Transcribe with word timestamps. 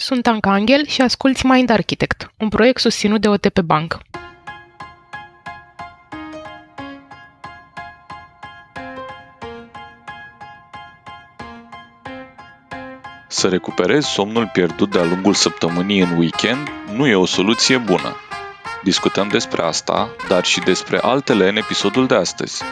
Sunt 0.00 0.26
Anca 0.26 0.50
Angel 0.50 0.86
și 0.86 1.00
asculti 1.00 1.46
Mind 1.46 1.70
Architect, 1.70 2.30
un 2.38 2.48
proiect 2.48 2.80
susținut 2.80 3.20
de 3.20 3.28
OTP 3.28 3.60
Bank. 3.60 3.98
Să 13.28 13.48
recuperezi 13.48 14.08
somnul 14.08 14.50
pierdut 14.52 14.90
de-a 14.90 15.04
lungul 15.04 15.34
săptămânii 15.34 16.00
în 16.00 16.18
weekend 16.18 16.68
nu 16.94 17.06
e 17.06 17.14
o 17.14 17.26
soluție 17.26 17.78
bună. 17.78 18.16
Discutăm 18.82 19.28
despre 19.28 19.62
asta, 19.62 20.10
dar 20.28 20.44
și 20.44 20.60
despre 20.60 20.98
altele 20.98 21.48
în 21.48 21.56
episodul 21.56 22.06
de 22.06 22.14
astăzi. 22.14 22.62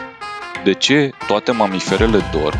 De 0.63 0.73
ce 0.73 1.11
toate 1.27 1.51
mamiferele 1.51 2.21
dor? 2.31 2.57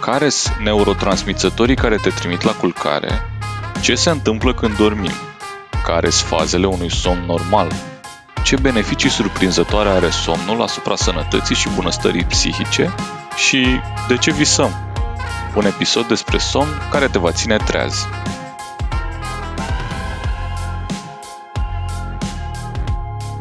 Care 0.00 0.28
sunt 0.28 0.56
neurotransmițătorii 0.56 1.76
care 1.76 1.96
te 1.96 2.10
trimit 2.10 2.42
la 2.42 2.52
culcare? 2.52 3.29
Ce 3.80 3.94
se 3.94 4.10
întâmplă 4.10 4.54
când 4.54 4.76
dormim? 4.76 5.12
Care 5.84 6.10
sunt 6.10 6.28
fazele 6.28 6.66
unui 6.66 6.92
somn 6.92 7.24
normal? 7.24 7.72
Ce 8.44 8.56
beneficii 8.56 9.10
surprinzătoare 9.10 9.88
are 9.88 10.10
somnul 10.10 10.62
asupra 10.62 10.96
sănătății 10.96 11.54
și 11.54 11.68
bunăstării 11.74 12.24
psihice? 12.24 12.94
Și 13.36 13.66
de 14.08 14.16
ce 14.16 14.32
visăm? 14.32 14.70
Un 15.54 15.64
episod 15.64 16.08
despre 16.08 16.38
somn 16.38 16.68
care 16.90 17.06
te 17.06 17.18
va 17.18 17.32
ține 17.32 17.56
treaz. 17.56 18.08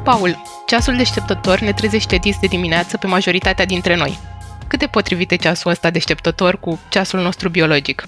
Paul, 0.04 0.42
ceasul 0.66 0.96
deșteptător 0.96 1.60
ne 1.60 1.74
trezește 1.74 2.16
dis 2.16 2.38
de 2.40 2.48
dimineață 2.48 2.98
pe 2.98 3.08
majoritatea 3.08 3.66
dintre 3.66 3.96
noi. 3.96 4.20
Cât 4.68 4.80
de 4.80 4.88
potrivit 4.88 5.32
e 5.32 5.36
ceasul 5.36 5.72
ăsta 5.72 5.90
deșteptător 5.90 6.60
cu 6.60 6.80
ceasul 6.90 7.20
nostru 7.20 7.50
biologic? 7.50 8.08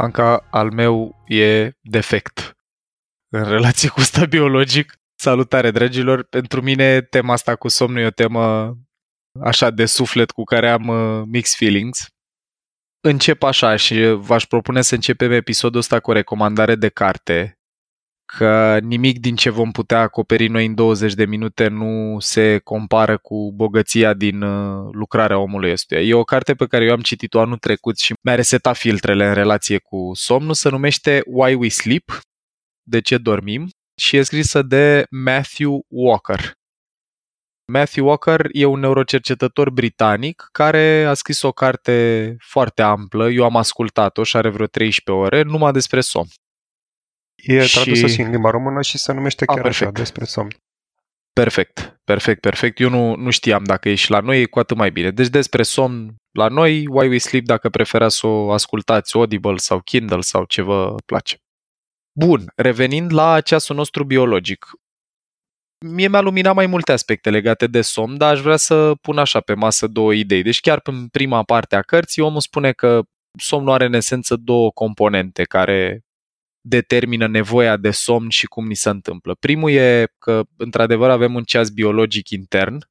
Anca, 0.00 0.46
al 0.50 0.70
meu 0.70 1.24
e 1.26 1.70
defect 1.80 2.56
în 3.28 3.44
relație 3.44 3.88
cu 3.88 4.00
ăsta 4.00 4.24
biologic. 4.24 4.94
Salutare, 5.14 5.70
dragilor! 5.70 6.22
Pentru 6.22 6.62
mine 6.62 7.00
tema 7.02 7.32
asta 7.32 7.56
cu 7.56 7.68
somnul 7.68 8.00
e 8.00 8.06
o 8.06 8.10
temă 8.10 8.76
așa 9.40 9.70
de 9.70 9.86
suflet 9.86 10.30
cu 10.30 10.44
care 10.44 10.70
am 10.70 10.86
uh, 10.86 11.22
mixed 11.26 11.56
feelings. 11.56 12.08
Încep 13.00 13.42
așa 13.42 13.76
și 13.76 14.12
v-aș 14.12 14.44
propune 14.44 14.82
să 14.82 14.94
începem 14.94 15.32
episodul 15.32 15.80
ăsta 15.80 16.00
cu 16.00 16.10
o 16.10 16.14
recomandare 16.14 16.74
de 16.74 16.88
carte 16.88 17.59
că 18.36 18.78
nimic 18.82 19.18
din 19.18 19.36
ce 19.36 19.50
vom 19.50 19.70
putea 19.70 20.00
acoperi 20.00 20.48
noi 20.48 20.66
în 20.66 20.74
20 20.74 21.14
de 21.14 21.24
minute 21.24 21.68
nu 21.68 22.16
se 22.20 22.58
compară 22.58 23.18
cu 23.18 23.52
bogăția 23.54 24.14
din 24.14 24.42
uh, 24.42 24.88
lucrarea 24.92 25.38
omului 25.38 25.72
ăstuia. 25.72 26.00
E 26.00 26.14
o 26.14 26.24
carte 26.24 26.54
pe 26.54 26.66
care 26.66 26.84
eu 26.84 26.92
am 26.92 27.00
citit-o 27.00 27.40
anul 27.40 27.56
trecut 27.56 27.98
și 27.98 28.14
mi-a 28.22 28.34
resetat 28.34 28.76
filtrele 28.76 29.26
în 29.26 29.34
relație 29.34 29.78
cu 29.78 30.10
somnul, 30.14 30.54
se 30.54 30.68
numește 30.68 31.22
Why 31.26 31.54
We 31.54 31.68
Sleep, 31.68 32.20
de 32.82 33.00
ce 33.00 33.18
dormim, 33.18 33.68
și 34.00 34.16
e 34.16 34.22
scrisă 34.22 34.62
de 34.62 35.06
Matthew 35.10 35.84
Walker. 35.88 36.52
Matthew 37.72 38.06
Walker 38.06 38.48
e 38.52 38.64
un 38.64 38.80
neurocercetător 38.80 39.70
britanic 39.70 40.48
care 40.52 41.04
a 41.04 41.14
scris 41.14 41.42
o 41.42 41.52
carte 41.52 42.36
foarte 42.38 42.82
amplă, 42.82 43.30
eu 43.30 43.44
am 43.44 43.56
ascultat-o 43.56 44.22
și 44.22 44.36
are 44.36 44.48
vreo 44.48 44.66
13 44.66 45.24
ore, 45.24 45.42
numai 45.42 45.72
despre 45.72 46.00
somn. 46.00 46.28
E 47.42 47.64
și... 47.64 47.74
tradusă 47.74 48.06
și 48.06 48.20
în 48.20 48.30
limba 48.30 48.50
română 48.50 48.82
și 48.82 48.98
se 48.98 49.12
numește 49.12 49.44
chiar 49.44 49.64
A, 49.64 49.68
așa, 49.68 49.90
despre 49.90 50.24
somn. 50.24 50.56
Perfect, 51.32 52.00
perfect, 52.04 52.40
perfect. 52.40 52.80
Eu 52.80 52.88
nu, 52.88 53.14
nu 53.14 53.30
știam 53.30 53.64
dacă 53.64 53.88
e 53.88 53.94
și 53.94 54.10
la 54.10 54.20
noi, 54.20 54.40
e 54.40 54.46
cu 54.46 54.58
atât 54.58 54.76
mai 54.76 54.90
bine. 54.90 55.10
Deci 55.10 55.28
despre 55.28 55.62
somn 55.62 56.14
la 56.30 56.48
noi, 56.48 56.86
Why 56.86 57.08
We 57.08 57.18
Sleep, 57.18 57.44
dacă 57.44 57.68
preferați 57.68 58.16
să 58.16 58.26
o 58.26 58.52
ascultați 58.52 59.16
Audible 59.16 59.56
sau 59.56 59.80
Kindle 59.80 60.20
sau 60.20 60.44
ce 60.44 60.62
vă 60.62 60.94
place. 61.06 61.36
Bun, 62.18 62.52
revenind 62.56 63.12
la 63.12 63.40
ceasul 63.40 63.76
nostru 63.76 64.04
biologic. 64.04 64.66
Mie 65.86 66.08
mi-a 66.08 66.20
luminat 66.20 66.54
mai 66.54 66.66
multe 66.66 66.92
aspecte 66.92 67.30
legate 67.30 67.66
de 67.66 67.80
somn, 67.80 68.16
dar 68.16 68.32
aș 68.32 68.40
vrea 68.40 68.56
să 68.56 68.92
pun 69.00 69.18
așa 69.18 69.40
pe 69.40 69.54
masă 69.54 69.86
două 69.86 70.12
idei. 70.12 70.42
Deci 70.42 70.60
chiar 70.60 70.80
în 70.82 71.08
prima 71.08 71.42
parte 71.42 71.76
a 71.76 71.82
cărții, 71.82 72.22
omul 72.22 72.40
spune 72.40 72.72
că 72.72 73.02
somnul 73.38 73.72
are 73.72 73.84
în 73.84 73.92
esență 73.92 74.36
două 74.36 74.70
componente 74.70 75.42
care 75.42 76.00
determină 76.60 77.26
nevoia 77.26 77.76
de 77.76 77.90
somn 77.90 78.28
și 78.28 78.46
cum 78.46 78.66
ni 78.66 78.74
se 78.74 78.88
întâmplă. 78.88 79.34
Primul 79.34 79.70
e 79.70 80.06
că, 80.18 80.42
într-adevăr, 80.56 81.10
avem 81.10 81.34
un 81.34 81.42
ceas 81.42 81.68
biologic 81.68 82.28
intern. 82.28 82.88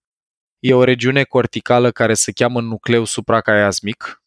E 0.59 0.73
o 0.73 0.83
regiune 0.83 1.23
corticală 1.23 1.91
care 1.91 2.13
se 2.13 2.31
cheamă 2.31 2.61
nucleu 2.61 3.03
suprachiasmic 3.03 4.23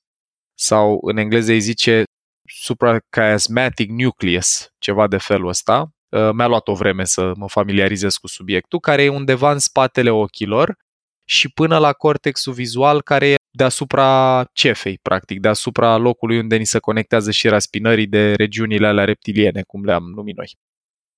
sau 0.54 0.98
în 1.02 1.16
engleză 1.16 1.52
îi 1.52 1.60
zice 1.60 2.02
suprachiasmatic 2.44 3.90
nucleus, 3.90 4.68
ceva 4.78 5.06
de 5.06 5.18
felul 5.18 5.48
ăsta. 5.48 5.90
Uh, 6.08 6.30
mi-a 6.32 6.46
luat 6.46 6.68
o 6.68 6.74
vreme 6.74 7.04
să 7.04 7.32
mă 7.36 7.48
familiarizez 7.48 8.14
cu 8.14 8.26
subiectul, 8.26 8.80
care 8.80 9.02
e 9.02 9.08
undeva 9.08 9.52
în 9.52 9.58
spatele 9.58 10.10
ochilor 10.10 10.76
și 11.24 11.48
până 11.48 11.78
la 11.78 11.92
cortexul 11.92 12.52
vizual 12.52 13.02
care 13.02 13.28
e 13.28 13.36
deasupra 13.52 14.44
cefei, 14.52 14.98
practic, 14.98 15.40
deasupra 15.40 15.96
locului 15.96 16.38
unde 16.38 16.56
ni 16.56 16.66
se 16.66 16.78
conectează 16.78 17.30
și 17.30 17.48
raspinării 17.48 18.06
de 18.06 18.34
regiunile 18.34 18.86
alea 18.86 19.04
reptiliene, 19.04 19.62
cum 19.62 19.84
le-am 19.84 20.04
numit 20.14 20.36
noi. 20.36 20.56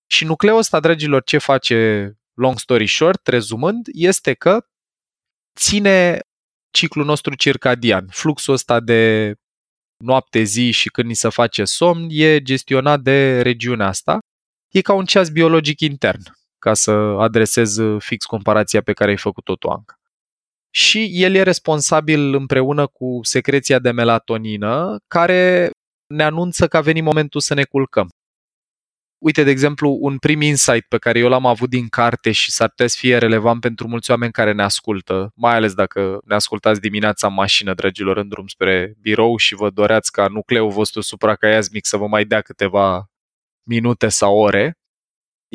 Și 0.06 0.25
nucleul 0.25 0.59
ăsta, 0.59 0.81
dragilor, 0.81 1.23
ce 1.23 1.39
face, 1.39 2.11
long 2.34 2.59
story 2.59 2.87
short, 2.87 3.27
rezumând, 3.27 3.87
este 3.93 4.34
că 4.34 4.67
ține 5.56 6.21
ciclul 6.71 7.05
nostru 7.05 7.34
circadian. 7.34 8.06
Fluxul 8.11 8.55
ăsta 8.55 8.81
de 8.81 9.34
noapte-zi 9.97 10.71
și 10.71 10.89
când 10.89 11.09
ni 11.09 11.15
se 11.15 11.28
face 11.28 11.65
somn 11.65 12.06
e 12.11 12.43
gestionat 12.43 13.00
de 13.00 13.43
regiunea 13.43 13.87
asta. 13.87 14.19
E 14.69 14.81
ca 14.81 14.93
un 14.93 15.05
ceas 15.05 15.28
biologic 15.28 15.81
intern, 15.81 16.23
ca 16.59 16.75
să 16.75 16.91
adresez 17.19 17.78
fix 17.99 18.25
comparația 18.25 18.83
pe 18.83 18.93
care 18.93 19.11
ai 19.11 19.17
făcut-o 19.17 19.56
tu, 19.56 19.69
Anca 19.69 19.99
și 20.77 21.11
el 21.12 21.35
e 21.35 21.43
responsabil 21.43 22.35
împreună 22.35 22.87
cu 22.87 23.21
secreția 23.23 23.79
de 23.79 23.91
melatonină 23.91 24.97
care 25.07 25.71
ne 26.07 26.23
anunță 26.23 26.69
că 26.69 26.77
a 26.77 26.81
venit 26.81 27.03
momentul 27.03 27.41
să 27.41 27.55
ne 27.55 27.65
culcăm. 27.65 28.09
Uite, 29.19 29.43
de 29.43 29.51
exemplu, 29.51 29.99
un 30.01 30.19
prim 30.19 30.41
insight 30.41 30.89
pe 30.89 30.99
care 30.99 31.19
eu 31.19 31.29
l-am 31.29 31.47
avut 31.47 31.71
din 31.71 31.89
carte 31.89 32.33
și 32.33 32.51
s-ar 32.51 32.69
putea 32.69 32.87
să 32.87 32.97
fie 32.99 33.19
relevant 33.19 33.61
pentru 33.61 33.89
mulți 33.89 34.11
oameni 34.11 34.33
care 34.33 34.53
ne 34.53 34.62
ascultă, 34.62 35.33
mai 35.35 35.55
ales 35.55 35.75
dacă 35.75 36.21
ne 36.25 36.35
ascultați 36.35 36.81
dimineața 36.81 37.27
în 37.27 37.35
mașină, 37.35 37.75
dragilor, 37.75 38.17
în 38.17 38.29
drum 38.29 38.47
spre 38.47 38.95
birou 39.01 39.37
și 39.37 39.55
vă 39.55 39.71
doreați 39.71 40.12
ca 40.12 40.27
nucleul 40.29 40.71
vostru 40.71 41.01
supracaiasmic 41.01 41.87
să 41.87 41.97
vă 41.97 42.06
mai 42.06 42.25
dea 42.25 42.41
câteva 42.41 43.06
minute 43.62 44.09
sau 44.09 44.37
ore, 44.37 44.79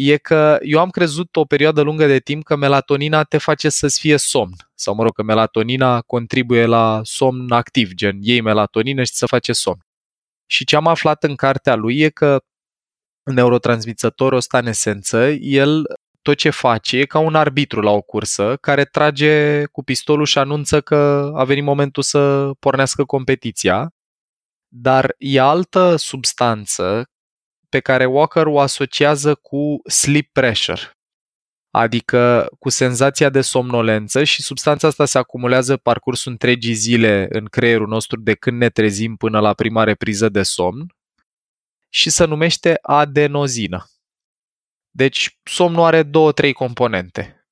e 0.02 0.18
că 0.18 0.58
eu 0.62 0.80
am 0.80 0.90
crezut 0.90 1.36
o 1.36 1.46
perioadă 1.46 1.82
lungă 1.82 2.08
de 2.08 2.20
timp 2.20 2.44
că 2.44 2.56
melatonina 2.56 3.24
te 3.24 3.38
face 3.38 3.70
să-ți 3.70 4.00
fie 4.00 4.18
somn. 4.18 4.54
Sau 4.76 4.96
mă 4.96 5.04
rog, 5.04 5.14
că 5.14 5.24
melatonina 5.24 6.02
contribuie 6.02 6.66
la 6.66 7.02
somn 7.04 7.52
activ, 7.52 7.92
gen 7.94 8.18
iei 8.22 8.42
melatonină 8.42 9.04
și 9.04 9.14
să 9.14 9.26
face 9.26 9.54
somn. 9.54 9.80
Și 10.46 10.66
ce 10.66 10.76
am 10.76 10.88
aflat 10.88 11.24
în 11.24 11.36
cartea 11.36 11.76
lui 11.76 12.00
e 12.00 12.10
că 12.10 12.40
neurotransmițătorul 13.24 14.38
ăsta 14.38 14.58
în 14.58 14.66
esență, 14.66 15.30
el 15.30 15.84
tot 16.22 16.38
ce 16.38 16.50
face 16.50 16.98
e 16.98 17.06
ca 17.06 17.20
un 17.20 17.36
arbitru 17.36 17.82
la 17.82 17.92
o 17.92 18.02
cursă 18.02 18.58
care 18.62 18.86
trage 18.86 19.66
cu 19.66 19.84
pistolul 19.84 20.26
și 20.26 20.38
anunță 20.38 20.82
că 20.82 21.32
a 21.36 21.44
venit 21.44 21.64
momentul 21.64 22.04
să 22.04 22.52
pornească 22.60 23.06
competiția, 23.06 23.90
dar 24.68 25.16
e 25.18 25.40
altă 25.40 25.96
substanță 25.96 27.10
pe 27.70 27.80
care 27.80 28.06
Walker 28.06 28.46
o 28.46 28.60
asociază 28.60 29.36
cu 29.36 29.82
sleep 29.86 30.32
pressure, 30.32 30.82
adică 31.72 32.50
cu 32.60 32.70
senzația 32.70 33.30
de 33.30 33.42
somnolență 33.42 34.24
și 34.24 34.42
substanța 34.42 34.88
asta 34.88 35.06
se 35.06 35.18
acumulează 35.18 35.78
parcursul 35.78 36.32
întregii 36.32 36.74
zile 36.74 37.28
în 37.30 37.46
creierul 37.46 37.88
nostru 37.88 38.20
de 38.20 38.34
când 38.34 38.58
ne 38.58 38.70
trezim 38.70 39.16
până 39.16 39.40
la 39.40 39.54
prima 39.54 39.84
repriză 39.84 40.30
de 40.30 40.44
somn 40.44 40.96
și 41.90 42.10
se 42.10 42.26
numește 42.26 42.80
adenozină. 42.82 43.86
Deci 44.92 45.38
somnul 45.44 45.84
are 45.84 46.04
două, 46.04 46.32
trei 46.32 46.54
componente. 46.54 47.48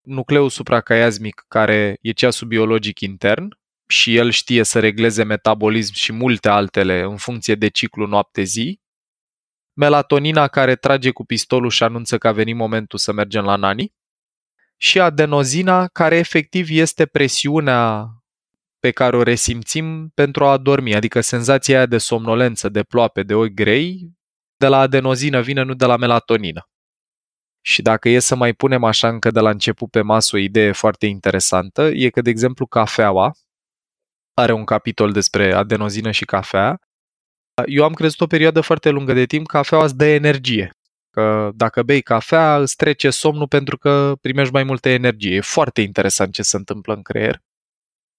Nucleul 0.00 0.50
supracaiasmic, 0.50 1.44
care 1.48 1.98
e 2.00 2.12
ceasul 2.12 2.48
biologic 2.48 3.00
intern, 3.00 3.58
și 3.90 4.16
el 4.16 4.30
știe 4.30 4.62
să 4.62 4.80
regleze 4.80 5.22
metabolism 5.22 5.94
și 5.94 6.12
multe 6.12 6.48
altele 6.48 7.00
în 7.00 7.16
funcție 7.16 7.54
de 7.54 7.68
ciclu 7.68 8.06
noapte-zi, 8.06 8.79
melatonina 9.80 10.48
care 10.48 10.76
trage 10.76 11.10
cu 11.10 11.24
pistolul 11.24 11.70
și 11.70 11.82
anunță 11.82 12.18
că 12.18 12.28
a 12.28 12.32
venit 12.32 12.56
momentul 12.56 12.98
să 12.98 13.12
mergem 13.12 13.44
la 13.44 13.56
nani 13.56 13.92
și 14.76 15.00
adenozina 15.00 15.86
care 15.86 16.16
efectiv 16.16 16.66
este 16.70 17.06
presiunea 17.06 18.08
pe 18.78 18.90
care 18.90 19.16
o 19.16 19.22
resimțim 19.22 20.08
pentru 20.14 20.46
a 20.46 20.56
dormi, 20.56 20.94
adică 20.94 21.20
senzația 21.20 21.76
aia 21.76 21.86
de 21.86 21.98
somnolență, 21.98 22.68
de 22.68 22.82
ploape, 22.82 23.22
de 23.22 23.34
ochi 23.34 23.54
grei, 23.54 24.10
de 24.56 24.66
la 24.66 24.78
adenozină 24.78 25.40
vine, 25.40 25.62
nu 25.62 25.74
de 25.74 25.84
la 25.84 25.96
melatonină. 25.96 26.68
Și 27.60 27.82
dacă 27.82 28.08
e 28.08 28.18
să 28.18 28.34
mai 28.34 28.52
punem 28.52 28.84
așa 28.84 29.08
încă 29.08 29.30
de 29.30 29.40
la 29.40 29.50
început 29.50 29.90
pe 29.90 30.02
masă 30.02 30.36
o 30.36 30.38
idee 30.38 30.72
foarte 30.72 31.06
interesantă, 31.06 31.82
e 31.82 32.10
că, 32.10 32.20
de 32.20 32.30
exemplu, 32.30 32.66
cafeaua 32.66 33.32
are 34.34 34.52
un 34.52 34.64
capitol 34.64 35.12
despre 35.12 35.52
adenozină 35.54 36.10
și 36.10 36.24
cafea 36.24 36.78
Eu 37.66 37.84
am 37.84 37.92
crezut 37.92 38.20
o 38.20 38.26
perioadă 38.26 38.60
foarte 38.60 38.88
lungă 38.88 39.12
de 39.12 39.26
timp 39.26 39.46
că 39.46 39.56
cafeaua 39.56 39.84
îți 39.84 39.96
dă 39.96 40.04
energie. 40.04 40.74
Că 41.10 41.50
dacă 41.54 41.82
bei 41.82 42.00
cafea, 42.02 42.58
îți 42.58 42.76
trece 42.76 43.10
somnul 43.10 43.48
pentru 43.48 43.78
că 43.78 44.14
primești 44.20 44.52
mai 44.52 44.62
multă 44.62 44.88
energie. 44.88 45.34
E 45.34 45.40
foarte 45.40 45.80
interesant 45.80 46.32
ce 46.32 46.42
se 46.42 46.56
întâmplă 46.56 46.94
în 46.94 47.02
creier. 47.02 47.40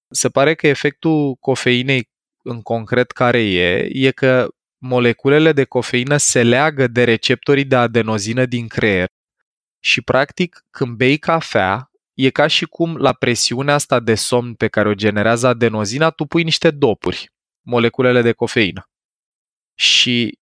Se 0.09 0.29
pare 0.29 0.55
că 0.55 0.67
efectul 0.67 1.35
cofeinei 1.35 2.09
în 2.43 2.61
concret 2.61 3.11
care 3.11 3.43
e, 3.43 3.89
e 3.91 4.11
că 4.11 4.47
moleculele 4.77 5.51
de 5.51 5.63
cofeină 5.63 6.17
se 6.17 6.43
leagă 6.43 6.87
de 6.87 7.03
receptorii 7.03 7.65
de 7.65 7.75
adenozină 7.75 8.45
din 8.45 8.67
creier 8.67 9.07
și, 9.83 10.01
practic, 10.01 10.65
când 10.69 10.95
bei 10.95 11.17
cafea, 11.17 11.91
e 12.13 12.29
ca 12.29 12.47
și 12.47 12.65
cum 12.65 12.97
la 12.97 13.13
presiunea 13.13 13.73
asta 13.73 13.99
de 13.99 14.15
somn 14.15 14.53
pe 14.53 14.67
care 14.67 14.89
o 14.89 14.93
generează 14.93 15.47
adenozina, 15.47 16.09
tu 16.09 16.25
pui 16.25 16.43
niște 16.43 16.71
dopuri, 16.71 17.31
moleculele 17.61 18.21
de 18.21 18.31
cofeină. 18.31 18.90
Și 19.81 20.39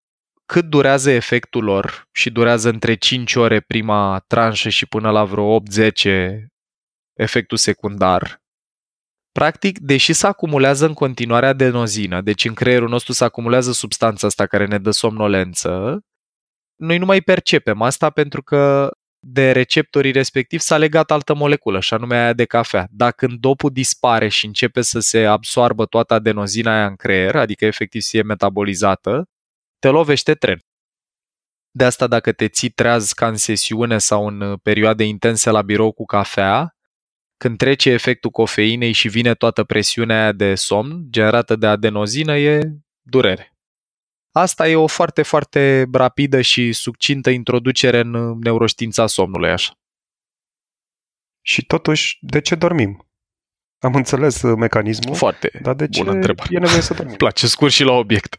cât 0.45 0.65
durează 0.65 1.09
efectul 1.09 1.63
lor? 1.63 2.07
Și 2.11 2.29
durează 2.29 2.69
între 2.69 2.95
5 2.95 3.35
ore 3.35 3.59
prima 3.59 4.19
tranșă 4.27 4.69
și 4.69 4.85
până 4.85 5.11
la 5.11 5.23
vreo 5.23 5.59
8-10 5.61 5.63
efectul 7.13 7.57
secundar, 7.57 8.43
Practic, 9.31 9.79
deși 9.79 10.13
se 10.13 10.27
acumulează 10.27 10.85
în 10.85 10.93
continuare 10.93 11.47
adenozină, 11.47 12.21
deci 12.21 12.45
în 12.45 12.53
creierul 12.53 12.89
nostru 12.89 13.13
se 13.13 13.23
acumulează 13.23 13.71
substanța 13.71 14.27
asta 14.27 14.45
care 14.45 14.65
ne 14.65 14.77
dă 14.77 14.91
somnolență, 14.91 15.99
noi 16.75 16.97
nu 16.97 17.05
mai 17.05 17.21
percepem 17.21 17.81
asta 17.81 18.09
pentru 18.09 18.43
că 18.43 18.91
de 19.27 19.51
receptorii 19.51 20.11
respectiv 20.11 20.59
s-a 20.59 20.77
legat 20.77 21.11
altă 21.11 21.33
moleculă, 21.33 21.79
și 21.79 21.93
anume 21.93 22.15
aia 22.15 22.33
de 22.33 22.45
cafea. 22.45 22.87
Dacă 22.91 23.25
când 23.25 23.39
dopul 23.39 23.71
dispare 23.71 24.27
și 24.27 24.45
începe 24.45 24.81
să 24.81 24.99
se 24.99 25.25
absoarbă 25.25 25.85
toată 25.85 26.13
adenozina 26.13 26.75
aia 26.75 26.87
în 26.87 26.95
creier, 26.95 27.35
adică 27.35 27.65
efectiv 27.65 28.01
să 28.01 28.09
fie 28.11 28.21
metabolizată, 28.21 29.29
te 29.79 29.87
lovește 29.87 30.33
tren. 30.33 30.59
De 31.71 31.83
asta 31.83 32.07
dacă 32.07 32.31
te 32.31 32.47
ții 32.47 32.69
treaz 32.69 33.11
ca 33.11 33.27
în 33.27 33.35
sesiune 33.35 33.97
sau 33.97 34.27
în 34.27 34.57
perioade 34.57 35.03
intense 35.03 35.49
la 35.49 35.61
birou 35.61 35.91
cu 35.91 36.05
cafea, 36.05 36.75
când 37.37 37.57
trece 37.57 37.89
efectul 37.89 38.29
cofeinei 38.29 38.91
și 38.91 39.07
vine 39.07 39.33
toată 39.33 39.63
presiunea 39.63 40.21
aia 40.21 40.31
de 40.31 40.55
somn 40.55 41.05
generată 41.09 41.55
de 41.55 41.67
adenozină, 41.67 42.37
e 42.37 42.59
durere. 43.01 43.54
Asta 44.37 44.67
e 44.67 44.75
o 44.75 44.87
foarte, 44.87 45.21
foarte 45.21 45.87
rapidă 45.91 46.41
și 46.41 46.73
succintă 46.73 47.29
introducere 47.29 47.99
în 47.99 48.39
neuroștiința 48.39 49.07
somnului, 49.07 49.49
așa. 49.49 49.79
Și 51.41 51.65
totuși, 51.65 52.17
de 52.21 52.41
ce 52.41 52.55
dormim? 52.55 53.07
Am 53.79 53.95
înțeles 53.95 54.41
uh, 54.41 54.57
mecanismul. 54.57 55.15
Foarte 55.15 55.59
dar 55.61 55.75
de 55.75 55.87
ce 55.87 56.03
bună 56.03 56.15
întrebare. 56.15 56.49
e 56.51 56.59
nevoie 56.59 56.81
să 56.81 56.93
dormim? 56.93 57.15
Place 57.23 57.47
scurt 57.47 57.71
și 57.71 57.83
la 57.83 57.91
obiect. 57.91 58.37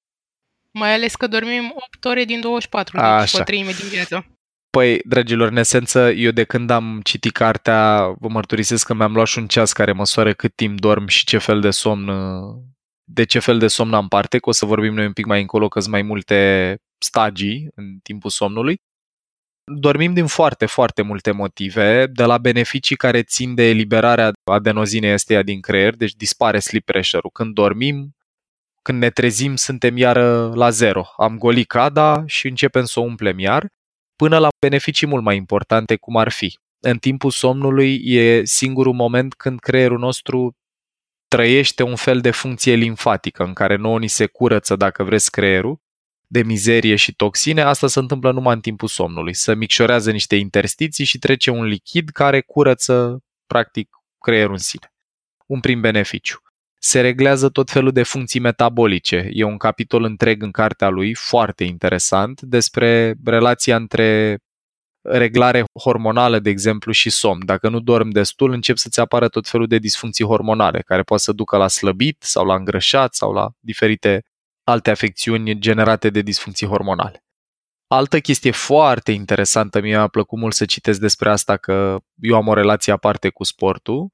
Mai 0.80 0.94
ales 0.94 1.14
că 1.14 1.26
dormim 1.26 1.72
8 1.74 2.04
ore 2.04 2.24
din 2.24 2.40
24, 2.40 2.96
deci 2.96 3.06
Așa. 3.06 3.38
o 3.40 3.42
treime 3.42 3.72
din 3.72 3.88
viață. 3.88 4.26
Păi, 4.70 5.00
dragilor, 5.04 5.48
în 5.48 5.56
esență, 5.56 6.10
eu 6.10 6.30
de 6.30 6.44
când 6.44 6.70
am 6.70 7.00
citit 7.04 7.32
cartea, 7.32 8.08
vă 8.18 8.28
mărturisesc 8.28 8.86
că 8.86 8.94
mi-am 8.94 9.12
luat 9.12 9.26
și 9.26 9.38
un 9.38 9.46
ceas 9.46 9.72
care 9.72 9.92
măsoară 9.92 10.32
cât 10.32 10.54
timp 10.54 10.80
dorm 10.80 11.06
și 11.06 11.24
ce 11.24 11.38
fel 11.38 11.60
de 11.60 11.70
somn, 11.70 12.10
de 13.04 13.24
ce 13.24 13.38
fel 13.38 13.58
de 13.58 13.66
somn 13.66 13.94
am 13.94 14.08
parte, 14.08 14.38
că 14.38 14.48
o 14.48 14.52
să 14.52 14.66
vorbim 14.66 14.94
noi 14.94 15.06
un 15.06 15.12
pic 15.12 15.26
mai 15.26 15.40
încolo, 15.40 15.68
că 15.68 15.80
sunt 15.80 15.92
mai 15.92 16.02
multe 16.02 16.78
stagii 16.98 17.68
în 17.74 17.98
timpul 18.02 18.30
somnului. 18.30 18.76
Dormim 19.72 20.14
din 20.14 20.26
foarte, 20.26 20.66
foarte 20.66 21.02
multe 21.02 21.30
motive, 21.30 22.06
de 22.06 22.24
la 22.24 22.38
beneficii 22.38 22.96
care 22.96 23.22
țin 23.22 23.54
de 23.54 23.68
eliberarea 23.68 24.32
adenozinei 24.50 25.12
esteia 25.12 25.42
din 25.42 25.60
creier, 25.60 25.94
deci 25.94 26.14
dispare 26.14 26.58
sleep 26.58 26.84
pressure-ul. 26.84 27.30
Când 27.30 27.54
dormim, 27.54 28.16
când 28.82 28.98
ne 28.98 29.10
trezim, 29.10 29.56
suntem 29.56 29.96
iară 29.96 30.52
la 30.54 30.70
zero. 30.70 31.06
Am 31.16 31.38
golit 31.38 31.66
cada 31.66 32.22
și 32.26 32.48
începem 32.48 32.84
să 32.84 33.00
o 33.00 33.02
umplem 33.02 33.38
iar 33.38 33.66
până 34.16 34.38
la 34.38 34.48
beneficii 34.66 35.06
mult 35.06 35.22
mai 35.22 35.36
importante, 35.36 35.96
cum 35.96 36.16
ar 36.16 36.30
fi. 36.30 36.58
În 36.80 36.98
timpul 36.98 37.30
somnului 37.30 38.00
e 38.04 38.44
singurul 38.44 38.92
moment 38.92 39.34
când 39.34 39.58
creierul 39.60 39.98
nostru 39.98 40.54
trăiește 41.34 41.82
un 41.82 41.96
fel 41.96 42.20
de 42.20 42.30
funcție 42.30 42.74
limfatică 42.74 43.44
în 43.44 43.52
care 43.52 43.76
nouă 43.76 43.98
ni 43.98 44.08
se 44.08 44.26
curăță, 44.26 44.76
dacă 44.76 45.02
vreți, 45.02 45.30
creierul 45.30 45.80
de 46.26 46.42
mizerie 46.42 46.96
și 46.96 47.14
toxine, 47.14 47.62
asta 47.62 47.86
se 47.86 47.98
întâmplă 47.98 48.32
numai 48.32 48.54
în 48.54 48.60
timpul 48.60 48.88
somnului. 48.88 49.34
Se 49.34 49.54
micșorează 49.54 50.10
niște 50.10 50.36
interstiții 50.36 51.04
și 51.04 51.18
trece 51.18 51.50
un 51.50 51.64
lichid 51.64 52.08
care 52.08 52.40
curăță, 52.40 53.24
practic, 53.46 53.88
creierul 54.18 54.52
în 54.52 54.58
sine. 54.58 54.92
Un 55.46 55.60
prim 55.60 55.80
beneficiu 55.80 56.38
se 56.78 57.00
reglează 57.00 57.48
tot 57.48 57.70
felul 57.70 57.92
de 57.92 58.02
funcții 58.02 58.40
metabolice. 58.40 59.28
E 59.32 59.44
un 59.44 59.56
capitol 59.56 60.04
întreg 60.04 60.42
în 60.42 60.50
cartea 60.50 60.88
lui, 60.88 61.14
foarte 61.14 61.64
interesant, 61.64 62.40
despre 62.40 63.14
relația 63.24 63.76
între 63.76 64.38
reglare 65.04 65.64
hormonală, 65.80 66.38
de 66.38 66.50
exemplu, 66.50 66.92
și 66.92 67.10
somn. 67.10 67.44
Dacă 67.44 67.68
nu 67.68 67.80
dormi 67.80 68.12
destul, 68.12 68.52
încep 68.52 68.76
să-ți 68.76 69.00
apară 69.00 69.28
tot 69.28 69.48
felul 69.48 69.66
de 69.66 69.78
disfuncții 69.78 70.24
hormonale, 70.24 70.80
care 70.80 71.02
poate 71.02 71.22
să 71.22 71.32
ducă 71.32 71.56
la 71.56 71.68
slăbit 71.68 72.22
sau 72.22 72.44
la 72.44 72.54
îngrășat 72.54 73.14
sau 73.14 73.32
la 73.32 73.50
diferite 73.60 74.22
alte 74.64 74.90
afecțiuni 74.90 75.58
generate 75.58 76.10
de 76.10 76.20
disfuncții 76.20 76.66
hormonale. 76.66 77.24
Altă 77.86 78.20
chestie 78.20 78.50
foarte 78.50 79.12
interesantă, 79.12 79.80
mie 79.80 79.96
mi-a 79.96 80.08
plăcut 80.08 80.38
mult 80.38 80.54
să 80.54 80.64
citesc 80.64 81.00
despre 81.00 81.30
asta, 81.30 81.56
că 81.56 81.98
eu 82.14 82.36
am 82.36 82.48
o 82.48 82.54
relație 82.54 82.92
aparte 82.92 83.28
cu 83.28 83.44
sportul 83.44 84.08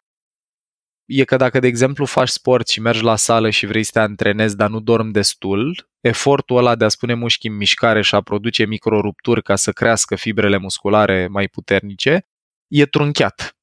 e 1.12 1.24
că 1.24 1.36
dacă, 1.36 1.58
de 1.58 1.66
exemplu, 1.66 2.04
faci 2.04 2.28
sport 2.28 2.68
și 2.68 2.80
mergi 2.80 3.02
la 3.02 3.16
sală 3.16 3.50
și 3.50 3.66
vrei 3.66 3.82
să 3.82 3.90
te 3.92 3.98
antrenezi, 3.98 4.56
dar 4.56 4.68
nu 4.68 4.80
dormi 4.80 5.12
destul, 5.12 5.88
efortul 6.00 6.56
ăla 6.56 6.74
de 6.74 6.84
a 6.84 6.88
spune 6.88 7.14
mușchi 7.14 7.46
în 7.46 7.56
mișcare 7.56 8.02
și 8.02 8.14
a 8.14 8.20
produce 8.20 8.64
microrupturi 8.64 9.42
ca 9.42 9.56
să 9.56 9.72
crească 9.72 10.14
fibrele 10.14 10.56
musculare 10.56 11.26
mai 11.26 11.48
puternice, 11.48 12.26
e 12.68 12.86
trunchiat. 12.86 13.56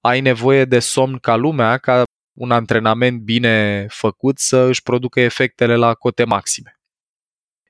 Ai 0.00 0.20
nevoie 0.20 0.64
de 0.64 0.78
somn 0.78 1.18
ca 1.18 1.36
lumea, 1.36 1.78
ca 1.78 2.02
un 2.32 2.50
antrenament 2.50 3.20
bine 3.20 3.86
făcut 3.90 4.38
să 4.38 4.56
își 4.56 4.82
producă 4.82 5.20
efectele 5.20 5.76
la 5.76 5.94
cote 5.94 6.24
maxime. 6.24 6.81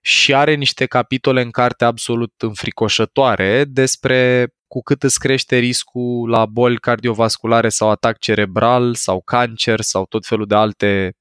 Și 0.04 0.34
are 0.34 0.54
niște 0.54 0.87
capitole 0.87 1.40
în 1.40 1.50
carte 1.50 1.84
absolut 1.84 2.32
înfricoșătoare 2.37 3.64
despre 3.64 4.49
cu 4.66 4.82
cât 4.82 5.02
îți 5.02 5.19
crește 5.19 5.56
riscul 5.56 6.28
la 6.28 6.46
boli 6.46 6.78
cardiovasculare 6.78 7.69
sau 7.69 7.90
atac 7.90 8.19
cerebral 8.19 8.94
sau 8.94 9.20
cancer 9.20 9.81
sau 9.81 10.06
tot 10.06 10.26
felul 10.26 10.46
de 10.46 10.54
alte 10.54 11.16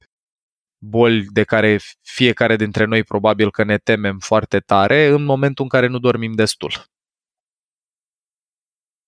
boli 0.84 1.26
de 1.26 1.44
care 1.44 1.80
fiecare 2.02 2.56
dintre 2.56 2.86
noi 2.86 3.04
probabil 3.04 3.52
că 3.52 3.64
ne 3.64 3.78
temem 3.78 4.20
foarte 4.20 4.60
tare 4.60 5.06
în 5.06 5.24
momentul 5.24 5.64
în 5.64 5.70
care 5.70 5.88
nu 5.88 6.00
dormim 6.00 6.34
destul. 6.34 6.72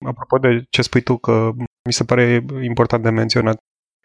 Apropo 0.06 0.38
de 0.38 0.65
ce 0.70 0.82
spui 0.82 1.01
tu, 1.01 1.18
că 1.18 1.51
mi 1.86 1.94
se 1.94 2.03
pare 2.03 2.46
important 2.62 3.03
de 3.03 3.10
menționat, 3.10 3.58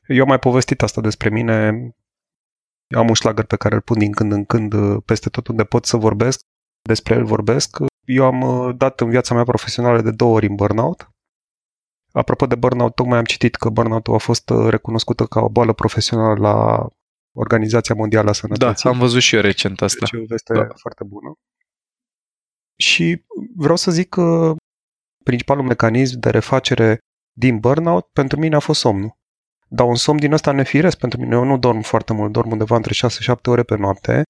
eu 0.07 0.23
am 0.23 0.29
mai 0.29 0.39
povestit 0.39 0.83
asta 0.83 1.01
despre 1.01 1.29
mine. 1.29 1.89
Eu 2.95 3.01
am 3.01 3.09
un 3.09 3.15
șlagăr 3.15 3.45
pe 3.45 3.57
care 3.57 3.75
îl 3.75 3.81
pun 3.81 3.99
din 3.99 4.13
când 4.13 4.33
în 4.33 4.45
când 4.45 5.01
peste 5.01 5.29
tot 5.29 5.47
unde 5.47 5.65
pot 5.65 5.85
să 5.85 5.97
vorbesc. 5.97 6.41
Despre 6.83 7.15
el 7.15 7.25
vorbesc 7.25 7.77
eu 8.09 8.25
am 8.25 8.41
uh, 8.41 8.77
dat 8.77 9.01
în 9.01 9.11
viața 9.11 9.35
mea 9.35 9.45
profesională 9.45 10.03
de 10.03 10.11
două 10.11 10.35
ori 10.35 10.47
în 10.47 10.55
burnout. 10.55 11.11
Apropo 12.13 12.47
de 12.47 12.55
burnout, 12.55 12.95
tocmai 12.95 13.19
am 13.19 13.25
citit 13.25 13.55
că 13.55 13.69
burnout-ul 13.69 14.15
a 14.15 14.19
fost 14.19 14.51
uh, 14.51 14.69
recunoscută 14.69 15.27
ca 15.27 15.41
o 15.41 15.49
boală 15.49 15.73
profesională 15.73 16.41
la 16.41 16.87
Organizația 17.37 17.95
Mondială 17.95 18.29
a 18.29 18.33
Sănătății. 18.33 18.85
Da, 18.85 18.91
am 18.91 18.99
văzut 18.99 19.21
și 19.21 19.35
eu 19.35 19.41
recent 19.41 19.83
asta. 19.83 20.07
Deci 20.11 20.21
o 20.21 20.25
veste 20.27 20.53
da. 20.53 20.67
foarte 20.75 21.05
bună. 21.05 21.33
Și 22.77 23.25
vreau 23.57 23.77
să 23.77 23.91
zic 23.91 24.09
că 24.09 24.55
principalul 25.25 25.65
mecanism 25.65 26.19
de 26.19 26.31
refacere 26.31 26.99
din 27.33 27.59
burnout 27.59 28.07
pentru 28.13 28.39
mine 28.39 28.57
a 28.57 28.59
fost 28.59 28.81
somnul. 28.81 29.18
Dar 29.69 29.87
un 29.87 29.95
somn 29.95 30.19
din 30.19 30.33
ăsta 30.33 30.53
nefiresc 30.53 30.99
pentru 30.99 31.21
mine. 31.21 31.35
Eu 31.35 31.45
nu 31.45 31.59
dorm 31.59 31.81
foarte 31.81 32.13
mult, 32.13 32.33
dorm 32.33 32.51
undeva 32.51 32.77
între 32.77 33.09
6-7 33.35 33.35
ore 33.45 33.63
pe 33.63 33.77
noapte 33.77 34.23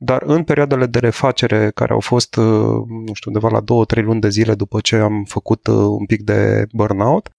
dar 0.00 0.22
în 0.22 0.44
perioadele 0.44 0.86
de 0.86 0.98
refacere 0.98 1.70
care 1.70 1.92
au 1.92 2.00
fost, 2.00 2.36
uh, 2.36 2.84
nu 2.88 3.12
știu, 3.12 3.30
undeva 3.30 3.48
la 3.48 3.60
2-3 4.00 4.02
luni 4.02 4.20
de 4.20 4.28
zile 4.28 4.54
după 4.54 4.80
ce 4.80 4.96
am 4.96 5.24
făcut 5.24 5.66
uh, 5.66 5.74
un 5.74 6.06
pic 6.06 6.22
de 6.22 6.66
burnout, 6.72 7.30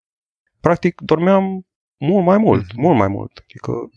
practic 0.60 1.02
dormeam 1.02 1.68
mult 1.98 2.26
mai 2.26 2.38
mult, 2.38 2.64
mm-hmm. 2.64 2.76
mult 2.76 2.98
mai 2.98 3.08
mult. 3.08 3.44
Adică 3.44 3.90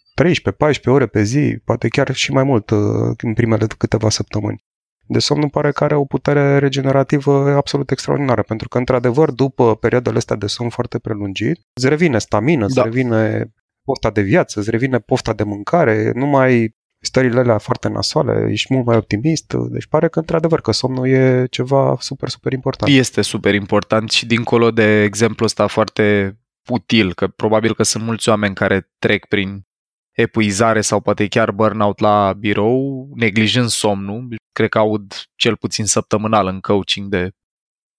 13-14 0.70 0.84
ore 0.84 1.06
pe 1.06 1.22
zi, 1.22 1.60
poate 1.64 1.88
chiar 1.88 2.14
și 2.14 2.32
mai 2.32 2.42
mult 2.42 2.70
uh, 2.70 3.14
în 3.22 3.34
primele 3.34 3.66
câteva 3.78 4.08
săptămâni. 4.08 4.64
De 5.12 5.18
somn 5.18 5.40
îmi 5.40 5.50
pare 5.50 5.72
că 5.72 5.84
are 5.84 5.94
o 5.94 6.04
putere 6.04 6.58
regenerativă 6.58 7.50
absolut 7.50 7.90
extraordinară, 7.90 8.42
pentru 8.42 8.68
că, 8.68 8.78
într-adevăr, 8.78 9.30
după 9.30 9.76
perioadele 9.76 10.16
astea 10.16 10.36
de 10.36 10.46
somn 10.46 10.70
foarte 10.70 10.98
prelungit, 10.98 11.60
îți 11.72 11.88
revine 11.88 12.18
stamina, 12.18 12.66
da. 12.66 12.66
îți 12.66 12.82
revine 12.82 13.52
pofta 13.84 14.10
de 14.10 14.20
viață, 14.20 14.60
îți 14.60 14.70
revine 14.70 14.98
pofta 14.98 15.32
de 15.32 15.42
mâncare, 15.42 16.12
nu 16.14 16.26
mai 16.26 16.76
stările 17.00 17.40
alea 17.40 17.58
foarte 17.58 17.88
nasoale, 17.88 18.50
ești 18.50 18.74
mult 18.74 18.86
mai 18.86 18.96
optimist, 18.96 19.54
deci 19.70 19.86
pare 19.86 20.08
că 20.08 20.18
într-adevăr 20.18 20.60
că 20.60 20.72
somnul 20.72 21.08
e 21.08 21.46
ceva 21.50 21.96
super, 22.00 22.28
super 22.28 22.52
important. 22.52 22.92
Este 22.92 23.22
super 23.22 23.54
important 23.54 24.10
și 24.10 24.26
dincolo 24.26 24.70
de 24.70 25.02
exemplul 25.02 25.46
ăsta 25.46 25.66
foarte 25.66 26.36
util, 26.68 27.14
că 27.14 27.26
probabil 27.26 27.74
că 27.74 27.82
sunt 27.82 28.04
mulți 28.04 28.28
oameni 28.28 28.54
care 28.54 28.90
trec 28.98 29.26
prin 29.26 29.66
epuizare 30.12 30.80
sau 30.80 31.00
poate 31.00 31.26
chiar 31.26 31.50
burnout 31.50 31.98
la 31.98 32.32
birou, 32.38 33.08
neglijând 33.14 33.68
somnul. 33.68 34.34
Cred 34.52 34.68
că 34.68 34.78
aud 34.78 35.14
cel 35.34 35.56
puțin 35.56 35.84
săptămânal 35.84 36.46
în 36.46 36.60
coaching 36.60 37.08
de 37.08 37.30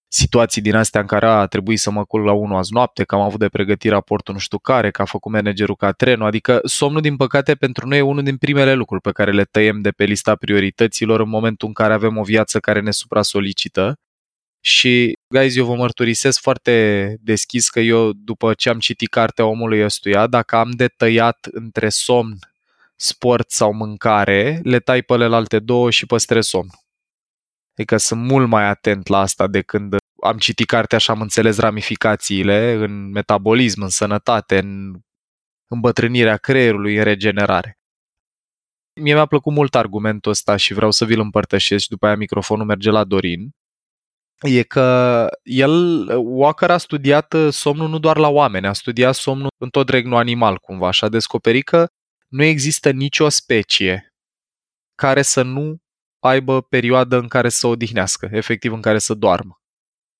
situații 0.08 0.62
din 0.62 0.76
astea 0.76 1.02
în 1.02 1.08
care 1.08 1.26
a 1.26 1.46
trebuit 1.46 1.80
să 1.80 1.92
mă 1.92 2.06
culc 2.06 2.26
la 2.26 2.32
1 2.32 2.58
azi 2.58 2.74
noapte, 2.74 3.04
că 3.04 3.16
am 3.16 3.22
avut 3.22 3.40
de 3.40 3.50
pregătit 3.50 3.92
raportul 3.92 4.34
nu 4.34 4.40
știu 4.40 4.58
care, 4.58 4.92
că 4.92 5.02
a 5.02 5.06
făcut 5.06 5.32
managerul 5.32 5.76
ca 5.76 5.92
trenul, 5.92 6.26
adică 6.26 6.60
somnul 6.64 7.02
din 7.02 7.16
păcate 7.16 7.56
pentru 7.56 7.88
noi 7.88 7.98
e 7.98 8.02
unul 8.02 8.24
din 8.24 8.38
primele 8.38 8.74
lucruri 8.74 9.02
pe 9.02 9.12
care 9.12 9.32
le 9.32 9.44
tăiem 9.44 9.82
de 9.82 9.92
pe 9.92 10.04
lista 10.04 10.36
priorităților 10.36 11.20
în 11.20 11.30
momentul 11.30 11.68
în 11.68 11.74
care 11.74 11.94
avem 11.94 12.18
o 12.18 12.24
viață 12.24 12.60
care 12.60 12.82
ne 12.82 12.92
supra-solicită. 12.92 13.96
Și, 14.66 15.18
guys, 15.28 15.56
eu 15.56 15.66
vă 15.66 15.76
mărturisesc 15.76 16.42
foarte 16.42 17.18
deschis 17.22 17.70
că 17.70 17.80
eu, 17.80 18.12
după 18.14 18.54
ce 18.54 18.70
am 18.70 18.80
citit 18.80 19.10
cartea 19.10 19.46
omului 19.46 19.84
ăstuia, 19.84 20.28
dacă 20.28 20.56
am 20.56 20.72
de 20.72 20.88
tăiat 20.88 21.48
între 21.52 21.90
somn, 21.90 22.38
sport 23.04 23.52
sau 23.52 23.74
mâncare, 23.74 24.60
le 24.64 24.80
tai 24.80 25.02
pe 25.02 25.14
alte 25.14 25.60
două 25.60 25.90
și 25.90 26.06
păstrez 26.06 26.46
somn. 26.46 26.70
Adică 27.78 27.98
sunt 27.98 28.22
mult 28.22 28.48
mai 28.48 28.64
atent 28.64 29.08
la 29.08 29.20
asta 29.20 29.48
de 29.48 29.62
când 29.62 29.96
am 30.22 30.38
citit 30.38 30.68
cartea 30.68 30.98
și 30.98 31.12
am 31.12 31.22
înțeles 31.22 31.58
ramificațiile 31.58 32.74
în 32.74 33.10
metabolism, 33.10 33.82
în 33.82 33.90
sănătate, 33.90 34.58
în 34.58 35.00
îmbătrânirea 35.68 36.38
creierului, 36.38 36.96
în 36.96 37.04
regenerare. 37.04 37.78
Mie 39.02 39.14
mi-a 39.14 39.26
plăcut 39.26 39.54
mult 39.54 39.76
argumentul 39.76 40.32
ăsta 40.32 40.56
și 40.56 40.74
vreau 40.74 40.92
să 40.92 41.06
vi-l 41.06 41.20
împărtășesc 41.20 41.84
și 41.84 41.90
după 41.90 42.06
aia 42.06 42.16
microfonul 42.16 42.66
merge 42.66 42.90
la 42.90 43.04
Dorin 43.04 43.50
e 44.42 44.64
că 44.64 45.28
el, 45.44 46.08
Walker 46.18 46.72
a 46.72 46.78
studiat 46.78 47.34
uh, 47.34 47.48
somnul 47.52 47.90
nu 47.90 48.00
doar 48.00 48.18
la 48.18 48.30
oameni, 48.30 48.68
a 48.68 48.74
studiat 48.74 49.16
somnul 49.16 49.50
în 49.58 49.70
tot 49.70 49.90
regnul 49.90 50.18
animal 50.18 50.58
cumva 50.58 50.92
și 50.92 51.04
a 51.04 51.10
descoperit 51.10 51.66
că 51.66 51.88
nu 52.34 52.44
există 52.44 52.92
nicio 52.92 53.30
specie 53.30 54.13
care 54.96 55.22
să 55.22 55.42
nu 55.42 55.78
aibă 56.20 56.62
perioadă 56.62 57.18
în 57.18 57.28
care 57.28 57.50
să 57.50 57.68
odihnească, 57.68 58.30
efectiv 58.32 58.74
în 58.74 58.82
care 58.82 59.00
să 59.00 59.13
doarmă. 59.13 59.62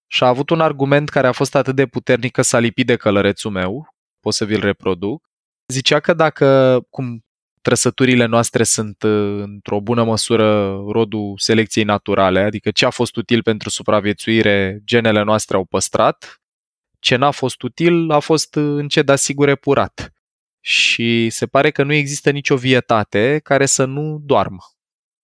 Și 0.08 0.24
a 0.24 0.27
avut 0.27 0.50
un 0.50 0.62
argument 0.62 1.10
care 1.10 1.27
a 1.27 1.32
fost 1.32 1.55
atât 1.55 1.75
de 1.75 1.86
puternic 1.86 2.32
că 2.32 2.41
s-a 2.41 2.60
lipit 2.60 2.86
de 2.86 2.96
călărețul 2.96 3.51
meu, 3.51 3.88
pot 4.20 4.34
să 4.34 4.46
vi-l 4.46 4.60
reproduc. 4.60 5.29
Zicea 5.67 6.00
că 6.00 6.13
dacă, 6.13 6.79
cum 6.89 7.25
trăsăturile 7.62 8.25
noastre 8.25 8.63
sunt 8.63 9.03
uh, 9.03 9.41
într-o 9.41 9.82
bună 9.82 10.03
măsură 10.03 10.75
rodul 10.88 11.34
selecției 11.38 11.86
naturale, 11.86 12.39
adică 12.39 12.72
ce 12.72 12.86
a 12.86 12.89
fost 12.89 13.15
util 13.15 13.43
pentru 13.43 13.70
supraviețuire, 13.70 14.82
genele 14.84 15.24
noastre 15.24 15.55
au 15.55 15.65
păstrat, 15.65 16.41
ce 17.00 17.15
n-a 17.15 17.32
fost 17.32 17.62
util 17.62 18.12
a 18.12 18.20
fost 18.20 18.55
uh, 18.55 18.63
încet 18.63 19.05
dar 19.05 19.17
sigur 19.17 19.48
epurat. 19.48 20.13
Și 20.65 21.29
se 21.29 21.48
pare 21.48 21.72
că 21.72 21.84
nu 21.84 21.93
există 21.93 22.29
nicio 22.29 22.55
vietate 22.55 23.39
care 23.43 23.65
să 23.65 23.86
nu 23.86 24.20
doarmă. 24.24 24.63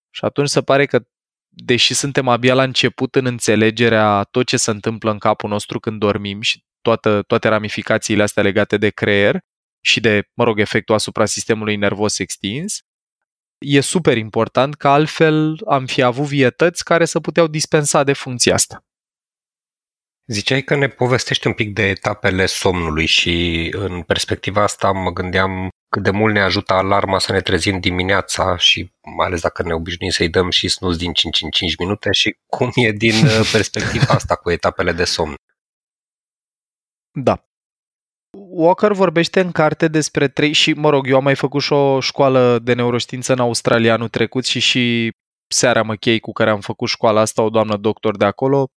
Și 0.09 0.25
atunci 0.25 0.49
se 0.49 0.61
pare 0.61 0.85
că, 0.85 1.05
deși 1.49 1.93
suntem 1.93 2.27
abia 2.27 2.53
la 2.53 2.63
început 2.63 3.15
în 3.15 3.25
înțelegerea 3.25 4.23
tot 4.23 4.45
ce 4.45 4.57
se 4.57 4.71
întâmplă 4.71 5.11
în 5.11 5.17
capul 5.17 5.49
nostru 5.49 5.79
când 5.79 5.99
dormim 5.99 6.41
și 6.41 6.63
toată, 6.81 7.21
toate 7.21 7.47
ramificațiile 7.47 8.23
astea 8.23 8.43
legate 8.43 8.77
de 8.77 8.89
creier, 8.89 9.39
și 9.81 9.99
de, 9.99 10.29
mă 10.33 10.43
rog, 10.43 10.59
efectul 10.59 10.95
asupra 10.95 11.25
sistemului 11.25 11.75
nervos 11.75 12.19
extins, 12.19 12.79
e 13.57 13.79
super 13.79 14.17
important 14.17 14.75
că 14.75 14.87
altfel 14.87 15.61
am 15.67 15.85
fi 15.85 16.01
avut 16.01 16.25
vietăți 16.25 16.83
care 16.83 17.05
să 17.05 17.19
puteau 17.19 17.47
dispensa 17.47 18.03
de 18.03 18.13
funcția 18.13 18.53
asta. 18.53 18.83
Ziceai 20.31 20.61
că 20.61 20.75
ne 20.75 20.87
povestești 20.87 21.47
un 21.47 21.53
pic 21.53 21.73
de 21.73 21.87
etapele 21.87 22.45
somnului 22.45 23.05
și 23.05 23.67
în 23.77 24.01
perspectiva 24.01 24.63
asta 24.63 24.91
mă 24.91 25.11
gândeam 25.11 25.69
cât 25.89 26.03
de 26.03 26.09
mult 26.09 26.33
ne 26.33 26.41
ajută 26.41 26.73
alarma 26.73 27.19
să 27.19 27.31
ne 27.31 27.41
trezim 27.41 27.79
dimineața 27.79 28.57
și 28.57 28.91
mai 29.17 29.27
ales 29.27 29.41
dacă 29.41 29.63
ne 29.63 29.73
obișnuim 29.73 30.11
să-i 30.11 30.29
dăm 30.29 30.49
și 30.49 30.67
snus 30.67 30.97
din 30.97 31.13
5 31.13 31.41
în 31.41 31.49
5 31.49 31.75
minute 31.77 32.11
și 32.11 32.37
cum 32.47 32.71
e 32.75 32.91
din 32.91 33.25
uh, 33.25 33.49
perspectiva 33.51 34.13
asta 34.13 34.35
cu 34.35 34.51
etapele 34.51 34.91
de 34.91 35.03
somn. 35.03 35.35
Da. 37.11 37.43
Walker 38.37 38.91
vorbește 38.91 39.39
în 39.39 39.51
carte 39.51 39.87
despre 39.87 40.27
trei 40.27 40.51
și, 40.51 40.73
mă 40.73 40.89
rog, 40.89 41.07
eu 41.07 41.15
am 41.15 41.23
mai 41.23 41.35
făcut 41.35 41.61
și 41.61 41.73
o 41.73 41.99
școală 41.99 42.59
de 42.59 42.73
neuroștiință 42.73 43.31
în 43.33 43.39
Australia 43.39 43.93
anul 43.93 44.09
trecut 44.09 44.45
și 44.45 44.59
și 44.59 45.11
Seara 45.51 45.81
Măchei 45.81 46.19
cu 46.19 46.31
care 46.31 46.49
am 46.49 46.59
făcut 46.59 46.87
școala 46.87 47.21
asta, 47.21 47.41
o 47.41 47.49
doamnă 47.49 47.77
doctor 47.77 48.17
de 48.17 48.25
acolo, 48.25 48.67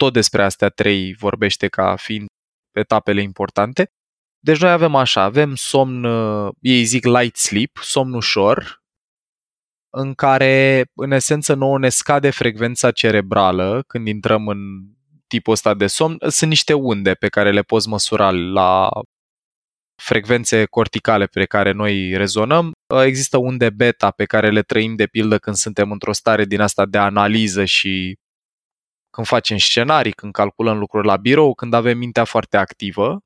tot 0.00 0.12
despre 0.12 0.42
astea 0.42 0.68
trei 0.68 1.14
vorbește 1.14 1.68
ca 1.68 1.96
fiind 1.96 2.26
etapele 2.72 3.22
importante. 3.22 3.90
Deci 4.44 4.60
noi 4.60 4.70
avem 4.70 4.94
așa, 4.94 5.22
avem 5.22 5.54
somn, 5.54 6.04
ei 6.60 6.84
zic 6.84 7.04
light 7.04 7.36
sleep, 7.36 7.76
somn 7.82 8.14
ușor, 8.14 8.82
în 9.90 10.14
care, 10.14 10.84
în 10.94 11.10
esență, 11.10 11.54
nouă 11.54 11.78
ne 11.78 11.88
scade 11.88 12.30
frecvența 12.30 12.90
cerebrală 12.90 13.82
când 13.86 14.06
intrăm 14.06 14.48
în 14.48 14.58
tipul 15.26 15.52
ăsta 15.52 15.74
de 15.74 15.86
somn, 15.86 16.16
sunt 16.28 16.50
niște 16.50 16.72
unde 16.72 17.14
pe 17.14 17.28
care 17.28 17.52
le 17.52 17.62
poți 17.62 17.88
măsura 17.88 18.30
la 18.30 18.88
frecvențe 20.02 20.64
corticale 20.64 21.26
pe 21.26 21.44
care 21.44 21.72
noi 21.72 22.16
rezonăm. 22.16 22.72
Există 23.04 23.36
unde 23.36 23.70
beta 23.70 24.10
pe 24.10 24.24
care 24.24 24.50
le 24.50 24.62
trăim 24.62 24.96
de 24.96 25.06
pildă 25.06 25.38
când 25.38 25.56
suntem 25.56 25.90
într-o 25.90 26.12
stare 26.12 26.44
din 26.44 26.60
asta 26.60 26.86
de 26.86 26.98
analiză 26.98 27.64
și 27.64 28.18
când 29.10 29.26
facem 29.26 29.56
scenarii, 29.56 30.12
când 30.12 30.32
calculăm 30.32 30.78
lucruri 30.78 31.06
la 31.06 31.16
birou, 31.16 31.54
când 31.54 31.74
avem 31.74 31.98
mintea 31.98 32.24
foarte 32.24 32.56
activă. 32.56 33.20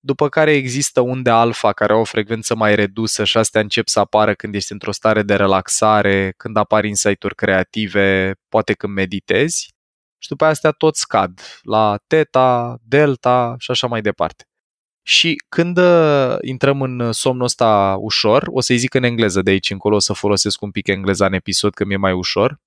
După 0.00 0.28
care 0.28 0.52
există 0.52 1.00
unde 1.00 1.30
alfa 1.30 1.72
care 1.72 1.92
au 1.92 2.00
o 2.00 2.04
frecvență 2.04 2.54
mai 2.54 2.74
redusă 2.74 3.24
și 3.24 3.36
astea 3.36 3.60
încep 3.60 3.88
să 3.88 4.00
apară 4.00 4.34
când 4.34 4.54
ești 4.54 4.72
într-o 4.72 4.92
stare 4.92 5.22
de 5.22 5.34
relaxare, 5.34 6.34
când 6.36 6.56
apar 6.56 6.84
insight-uri 6.84 7.34
creative, 7.34 8.34
poate 8.48 8.72
când 8.72 8.92
meditezi 8.92 9.74
și 10.18 10.28
după 10.28 10.44
astea 10.44 10.70
tot 10.70 10.96
scad 10.96 11.40
la 11.62 11.98
teta, 12.06 12.78
delta 12.82 13.54
și 13.58 13.70
așa 13.70 13.86
mai 13.86 14.00
departe. 14.00 14.44
Și 15.06 15.36
când 15.48 15.78
uh, 15.78 16.36
intrăm 16.40 16.82
în 16.82 17.12
somnul 17.12 17.44
ăsta 17.44 17.96
ușor, 17.98 18.44
o 18.46 18.60
să-i 18.60 18.76
zic 18.76 18.94
în 18.94 19.02
engleză 19.02 19.42
de 19.42 19.50
aici 19.50 19.70
încolo, 19.70 19.94
o 19.94 19.98
să 19.98 20.12
folosesc 20.12 20.62
un 20.62 20.70
pic 20.70 20.86
engleza 20.88 21.26
în 21.26 21.32
episod, 21.32 21.74
că 21.74 21.84
mi-e 21.84 21.96
mai 21.96 22.12
ușor. 22.12 22.60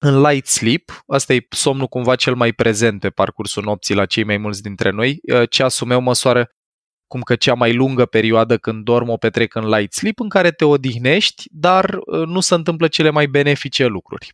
În 0.00 0.20
light 0.20 0.46
sleep, 0.46 1.02
asta 1.06 1.34
e 1.34 1.46
somnul 1.48 1.86
cumva 1.86 2.16
cel 2.16 2.34
mai 2.34 2.52
prezent 2.52 3.00
pe 3.00 3.10
parcursul 3.10 3.62
nopții 3.62 3.94
la 3.94 4.06
cei 4.06 4.24
mai 4.24 4.36
mulți 4.36 4.62
dintre 4.62 4.90
noi, 4.90 5.20
uh, 5.22 5.50
ceasul 5.50 5.86
meu 5.86 6.00
măsoară 6.00 6.50
cum 7.06 7.20
că 7.20 7.36
cea 7.36 7.54
mai 7.54 7.74
lungă 7.74 8.06
perioadă 8.06 8.58
când 8.58 8.84
dorm 8.84 9.08
o 9.08 9.16
petrec 9.16 9.54
în 9.54 9.68
light 9.68 9.92
sleep, 9.92 10.20
în 10.20 10.28
care 10.28 10.50
te 10.50 10.64
odihnești, 10.64 11.44
dar 11.50 11.94
uh, 11.94 12.26
nu 12.26 12.40
se 12.40 12.54
întâmplă 12.54 12.88
cele 12.88 13.10
mai 13.10 13.26
benefice 13.26 13.86
lucruri. 13.86 14.32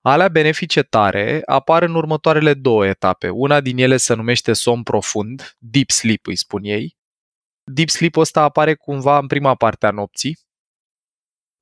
Alea 0.00 0.28
benefice 0.28 0.82
tare 0.82 1.42
apar 1.44 1.82
în 1.82 1.94
următoarele 1.94 2.54
două 2.54 2.86
etape. 2.86 3.28
Una 3.28 3.60
din 3.60 3.78
ele 3.78 3.96
se 3.96 4.14
numește 4.14 4.52
somn 4.52 4.82
profund, 4.82 5.56
deep 5.58 5.90
sleep 5.90 6.26
îi 6.26 6.36
spun 6.36 6.64
ei. 6.64 6.96
Deep 7.72 7.88
sleep 7.88 8.16
ăsta 8.16 8.42
apare 8.42 8.74
cumva 8.74 9.18
în 9.18 9.26
prima 9.26 9.54
parte 9.54 9.86
a 9.86 9.90
nopții. 9.90 10.38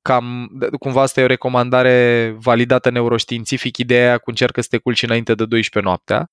Cam, 0.07 0.49
cumva 0.79 1.01
asta 1.01 1.19
e 1.19 1.23
o 1.23 1.27
recomandare 1.27 2.29
validată 2.39 2.89
neuroștiințific, 2.89 3.77
ideea 3.77 4.17
cu 4.17 4.29
încercă 4.29 4.61
să 4.61 4.67
te 4.69 4.77
culci 4.77 5.03
înainte 5.03 5.35
de 5.35 5.45
12 5.45 5.91
noaptea. 5.91 6.25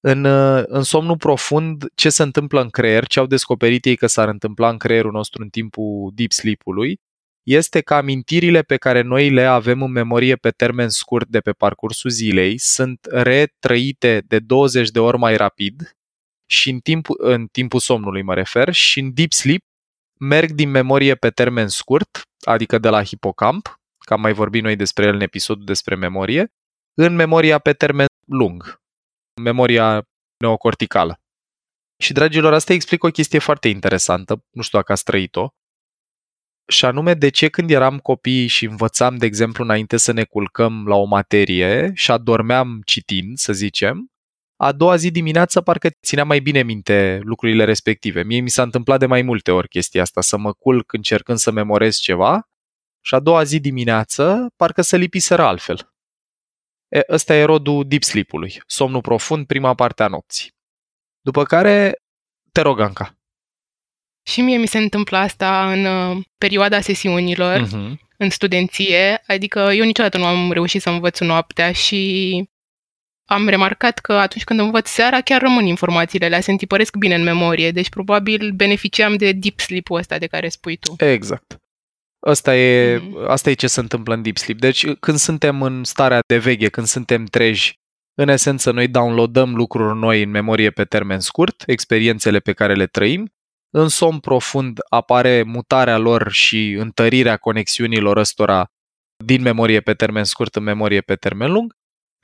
În, 0.00 0.24
în 0.66 0.82
somnul 0.82 1.16
profund, 1.16 1.84
ce 1.94 2.08
se 2.10 2.22
întâmplă 2.22 2.60
în 2.60 2.68
creier, 2.68 3.06
ce 3.06 3.18
au 3.18 3.26
descoperit 3.26 3.84
ei 3.84 3.96
că 3.96 4.06
s-ar 4.06 4.28
întâmpla 4.28 4.68
în 4.68 4.76
creierul 4.76 5.12
nostru 5.12 5.42
în 5.42 5.48
timpul 5.48 6.10
deep 6.14 6.32
sleep-ului, 6.32 7.00
este 7.42 7.80
că 7.80 7.94
amintirile 7.94 8.62
pe 8.62 8.76
care 8.76 9.00
noi 9.00 9.30
le 9.30 9.44
avem 9.44 9.82
în 9.82 9.90
memorie 9.90 10.36
pe 10.36 10.50
termen 10.50 10.88
scurt 10.88 11.28
de 11.28 11.40
pe 11.40 11.52
parcursul 11.52 12.10
zilei 12.10 12.58
sunt 12.58 12.98
retrăite 13.10 14.22
de 14.26 14.38
20 14.38 14.90
de 14.90 14.98
ori 14.98 15.18
mai 15.18 15.36
rapid 15.36 15.90
și 16.46 16.70
în, 16.70 16.78
timp, 16.78 17.06
în 17.08 17.46
timpul 17.46 17.80
somnului 17.80 18.22
mă 18.22 18.34
refer 18.34 18.72
și 18.72 19.00
în 19.00 19.14
deep 19.14 19.32
sleep 19.32 19.62
merg 20.20 20.50
din 20.50 20.70
memorie 20.70 21.14
pe 21.14 21.30
termen 21.30 21.68
scurt, 21.68 22.22
adică 22.46 22.78
de 22.78 22.88
la 22.88 23.04
hipocamp, 23.04 23.80
că 24.06 24.14
am 24.14 24.20
mai 24.20 24.32
vorbit 24.32 24.62
noi 24.62 24.76
despre 24.76 25.06
el 25.06 25.14
în 25.14 25.20
episodul 25.20 25.64
despre 25.64 25.94
memorie, 25.94 26.52
în 26.94 27.14
memoria 27.14 27.58
pe 27.58 27.72
termen 27.72 28.06
lung, 28.26 28.80
memoria 29.42 30.08
neocorticală. 30.36 31.20
Și, 32.02 32.12
dragilor, 32.12 32.52
asta 32.52 32.72
explică 32.72 33.06
o 33.06 33.10
chestie 33.10 33.38
foarte 33.38 33.68
interesantă, 33.68 34.44
nu 34.50 34.62
știu 34.62 34.78
dacă 34.78 34.92
ați 34.92 35.04
trăit-o, 35.04 35.48
și 36.68 36.84
anume 36.84 37.14
de 37.14 37.28
ce 37.28 37.48
când 37.48 37.70
eram 37.70 37.98
copii 37.98 38.46
și 38.46 38.64
învățam, 38.64 39.16
de 39.16 39.26
exemplu, 39.26 39.64
înainte 39.64 39.96
să 39.96 40.12
ne 40.12 40.24
culcăm 40.24 40.86
la 40.86 40.94
o 40.94 41.04
materie 41.04 41.90
și 41.94 42.10
adormeam 42.10 42.80
citind, 42.84 43.38
să 43.38 43.52
zicem, 43.52 44.11
a 44.64 44.72
doua 44.72 44.96
zi 44.96 45.10
dimineață 45.10 45.60
parcă 45.60 45.90
țineam 46.02 46.26
mai 46.26 46.40
bine 46.40 46.62
minte 46.62 47.20
lucrurile 47.22 47.64
respective. 47.64 48.22
Mie 48.22 48.40
mi 48.40 48.48
s-a 48.48 48.62
întâmplat 48.62 48.98
de 48.98 49.06
mai 49.06 49.22
multe 49.22 49.50
ori 49.50 49.68
chestia 49.68 50.02
asta, 50.02 50.20
să 50.20 50.36
mă 50.36 50.52
culc 50.52 50.92
încercând 50.92 51.38
să 51.38 51.50
memorez 51.50 51.96
ceva 51.96 52.48
și 53.00 53.14
a 53.14 53.20
doua 53.20 53.42
zi 53.42 53.60
dimineață 53.60 54.52
parcă 54.56 54.82
să 54.82 54.96
lipiseră 54.96 55.42
altfel. 55.42 55.92
E, 56.88 57.00
ăsta 57.08 57.34
e 57.34 57.44
rodul 57.44 57.84
deep 57.88 58.02
sleep-ului, 58.02 58.62
somnul 58.66 59.00
profund, 59.00 59.46
prima 59.46 59.74
parte 59.74 60.02
a 60.02 60.06
nopții. 60.06 60.52
După 61.20 61.44
care, 61.44 61.96
te 62.52 62.60
rog, 62.60 62.80
Anca. 62.80 63.16
Și 64.22 64.40
mie 64.40 64.56
mi 64.56 64.66
se 64.66 64.78
întâmplă 64.78 65.16
asta 65.16 65.72
în 65.72 65.84
uh, 65.84 66.24
perioada 66.38 66.80
sesiunilor, 66.80 67.66
Uh-huh. 67.66 67.94
în 68.16 68.30
studenție, 68.30 69.22
adică 69.26 69.58
eu 69.58 69.84
niciodată 69.84 70.18
nu 70.18 70.24
am 70.24 70.52
reușit 70.52 70.82
să 70.82 70.90
învăț 70.90 71.18
noaptea 71.18 71.72
și 71.72 72.50
am 73.32 73.48
remarcat 73.48 73.98
că 73.98 74.12
atunci 74.12 74.44
când 74.44 74.60
învăț 74.60 74.88
seara 74.88 75.20
chiar 75.20 75.40
rămân 75.40 75.66
informațiile 75.66 76.24
alea, 76.24 76.40
se 76.40 76.50
întipăresc 76.50 76.96
bine 76.96 77.14
în 77.14 77.22
memorie, 77.22 77.70
deci 77.70 77.88
probabil 77.88 78.50
beneficiam 78.50 79.16
de 79.16 79.32
deep 79.32 79.60
sleep-ul 79.60 79.98
ăsta 79.98 80.18
de 80.18 80.26
care 80.26 80.48
spui 80.48 80.76
tu. 80.76 81.04
Exact. 81.04 81.56
Asta 82.26 82.56
e, 82.56 82.96
Mhm. 82.96 83.24
asta 83.28 83.50
e 83.50 83.54
ce 83.54 83.66
se 83.66 83.80
întâmplă 83.80 84.14
în 84.14 84.22
deep 84.22 84.36
sleep. 84.36 84.58
Deci 84.58 84.86
când 85.00 85.18
suntem 85.18 85.62
în 85.62 85.84
starea 85.84 86.20
de 86.26 86.38
veche, 86.38 86.68
când 86.68 86.86
suntem 86.86 87.24
treji, 87.24 87.74
în 88.14 88.28
esență 88.28 88.70
noi 88.70 88.88
downloadăm 88.88 89.54
lucruri 89.54 89.98
noi 89.98 90.22
în 90.22 90.30
memorie 90.30 90.70
pe 90.70 90.84
termen 90.84 91.20
scurt, 91.20 91.62
experiențele 91.66 92.38
pe 92.38 92.52
care 92.52 92.74
le 92.74 92.86
trăim. 92.86 93.30
În 93.74 93.88
somn 93.88 94.18
profund 94.18 94.78
apare 94.88 95.42
mutarea 95.42 95.98
lor 95.98 96.30
și 96.32 96.70
întărirea 96.72 97.36
conexiunilor 97.36 98.16
ăstora 98.16 98.66
din 99.24 99.42
memorie 99.42 99.80
pe 99.80 99.94
termen 99.94 100.24
scurt 100.24 100.56
în 100.56 100.62
memorie 100.62 101.00
pe 101.00 101.14
termen 101.14 101.52
lung. 101.52 101.74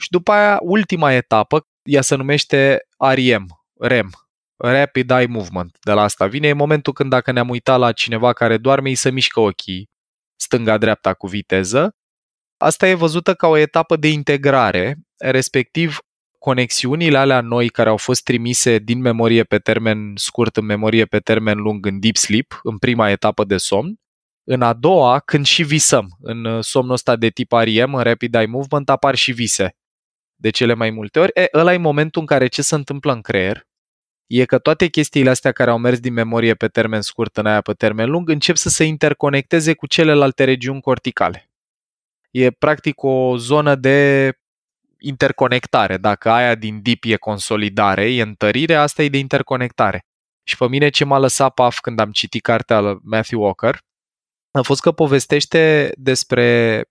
Și 0.01 0.11
după 0.11 0.33
aia, 0.33 0.59
ultima 0.63 1.13
etapă, 1.13 1.67
ea 1.83 2.03
se 2.03 2.15
numește 2.15 2.81
REM, 2.99 3.47
REM, 3.81 4.11
Rapid 4.57 5.11
Eye 5.11 5.27
Movement. 5.27 5.79
De 5.81 5.93
la 5.93 6.03
asta 6.03 6.27
vine, 6.27 6.49
e 6.49 6.53
momentul 6.53 6.93
când 6.93 7.11
dacă 7.11 7.33
ne-am 7.33 7.49
uitat 7.49 7.79
la 7.79 7.93
cineva 7.93 8.33
care 8.33 8.57
doarme, 8.57 8.89
îi 8.89 8.95
se 8.95 9.11
mișcă 9.11 9.41
ochii 9.41 9.91
stânga-dreapta 10.37 11.15
cu 11.15 11.27
viteză. 11.27 11.97
Asta 12.57 12.89
e 12.89 12.95
văzută 12.95 13.35
ca 13.35 13.47
o 13.47 13.57
etapă 13.57 13.97
de 13.97 14.09
integrare, 14.09 14.97
respectiv 15.19 15.99
conexiunile 16.39 17.19
alea 17.19 17.41
noi 17.41 17.69
care 17.69 17.89
au 17.89 17.97
fost 17.97 18.23
trimise 18.23 18.79
din 18.79 19.01
memorie 19.01 19.45
pe 19.45 19.59
termen 19.59 20.13
scurt 20.17 20.57
în 20.57 20.65
memorie 20.65 21.05
pe 21.05 21.19
termen 21.19 21.59
lung 21.59 21.87
în 21.87 22.01
deep 22.01 22.17
sleep, 22.17 22.61
în 22.63 22.79
prima 22.79 23.11
etapă 23.11 23.45
de 23.45 23.57
somn, 23.57 23.95
în 24.45 24.63
a 24.63 24.73
doua, 24.73 25.19
când 25.19 25.47
și 25.47 25.63
visăm, 25.63 26.17
în 26.21 26.45
uh, 26.45 26.65
somnul 26.65 26.93
ăsta 26.93 27.17
de 27.17 27.29
tip 27.29 27.53
REM, 27.53 27.95
în 27.95 28.03
Rapid 28.03 28.35
Eye 28.35 28.47
Movement, 28.47 28.89
apar 28.89 29.15
și 29.15 29.33
vise. 29.33 29.77
De 30.41 30.51
cele 30.51 30.75
mai 30.75 30.91
multe 30.91 31.19
ori, 31.19 31.31
e, 31.35 31.49
ăla 31.55 31.73
e 31.73 31.77
momentul 31.77 32.21
în 32.21 32.27
care 32.27 32.47
ce 32.47 32.63
se 32.63 32.75
întâmplă 32.75 33.13
în 33.13 33.21
creier 33.21 33.67
e 34.27 34.45
că 34.45 34.59
toate 34.59 34.87
chestiile 34.87 35.31
astea 35.31 35.53
care 35.53 35.71
au 35.71 35.79
mers 35.79 36.01
din 36.01 36.13
memorie 36.13 36.55
pe 36.55 36.69
termen 36.69 37.01
scurt 37.01 37.37
în 37.37 37.47
aia 37.47 37.61
pe 37.61 37.73
termen 37.73 38.11
lung 38.11 38.29
încep 38.29 38.57
să 38.57 38.69
se 38.69 38.85
interconecteze 38.85 39.75
cu 39.75 39.87
celelalte 39.87 40.45
regiuni 40.45 40.81
corticale. 40.81 41.51
E 42.31 42.51
practic 42.51 43.03
o 43.03 43.37
zonă 43.37 43.75
de 43.75 44.33
interconectare. 44.99 45.97
Dacă 45.97 46.31
aia 46.31 46.55
din 46.55 46.83
deep 46.83 47.05
e 47.07 47.17
consolidare, 47.17 48.13
e 48.13 48.23
întărire, 48.23 48.75
asta 48.75 49.03
e 49.03 49.09
de 49.09 49.19
interconectare. 49.19 50.07
Și 50.43 50.57
pe 50.57 50.69
mine 50.69 50.89
ce 50.89 51.05
m-a 51.05 51.19
lăsat 51.19 51.55
paf 51.55 51.79
când 51.81 51.99
am 51.99 52.11
citit 52.11 52.43
cartea 52.43 52.81
lui 52.81 52.99
Matthew 53.03 53.43
Walker 53.43 53.79
a 54.51 54.63
fost 54.63 54.81
că 54.81 54.93
povestește 54.93 55.93
despre 55.97 56.85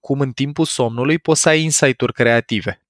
cum 0.00 0.20
în 0.20 0.32
timpul 0.32 0.64
somnului 0.64 1.18
poți 1.18 1.40
să 1.40 1.48
ai 1.48 1.62
insight-uri 1.62 2.12
creative. 2.12 2.83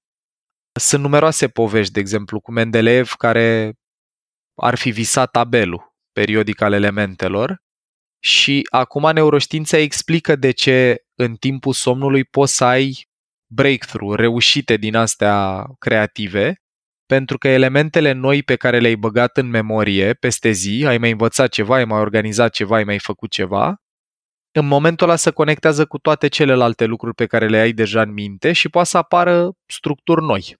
Sunt 0.79 1.01
numeroase 1.01 1.47
povești, 1.47 1.93
de 1.93 1.99
exemplu, 1.99 2.39
cu 2.39 2.51
Mendeleev 2.51 3.11
care 3.11 3.73
ar 4.55 4.75
fi 4.75 4.89
visat 4.89 5.31
tabelul 5.31 5.93
periodic 6.11 6.61
al 6.61 6.73
elementelor 6.73 7.63
și 8.23 8.67
acum 8.71 9.11
neuroștiința 9.13 9.77
explică 9.77 10.35
de 10.35 10.51
ce 10.51 11.03
în 11.15 11.35
timpul 11.35 11.73
somnului 11.73 12.23
poți 12.23 12.55
să 12.55 12.63
ai 12.63 13.07
breakthrough, 13.53 14.15
reușite 14.15 14.77
din 14.77 14.95
astea 14.95 15.65
creative, 15.79 16.55
pentru 17.05 17.37
că 17.37 17.47
elementele 17.47 18.11
noi 18.11 18.43
pe 18.43 18.55
care 18.55 18.79
le-ai 18.79 18.95
băgat 18.95 19.37
în 19.37 19.47
memorie 19.47 20.13
peste 20.13 20.51
zi, 20.51 20.83
ai 20.87 20.97
mai 20.97 21.11
învățat 21.11 21.49
ceva, 21.49 21.75
ai 21.75 21.85
mai 21.85 21.99
organizat 21.99 22.53
ceva, 22.53 22.75
ai 22.75 22.83
mai 22.83 22.99
făcut 22.99 23.31
ceva, 23.31 23.75
în 24.51 24.67
momentul 24.67 25.07
ăla 25.07 25.15
se 25.17 25.31
conectează 25.31 25.85
cu 25.85 25.97
toate 25.97 26.27
celelalte 26.27 26.85
lucruri 26.85 27.15
pe 27.15 27.25
care 27.25 27.47
le 27.47 27.57
ai 27.57 27.71
deja 27.71 28.01
în 28.01 28.13
minte 28.13 28.53
și 28.53 28.69
poate 28.69 28.87
să 28.87 28.97
apară 28.97 29.51
structuri 29.65 30.21
noi. 30.21 30.57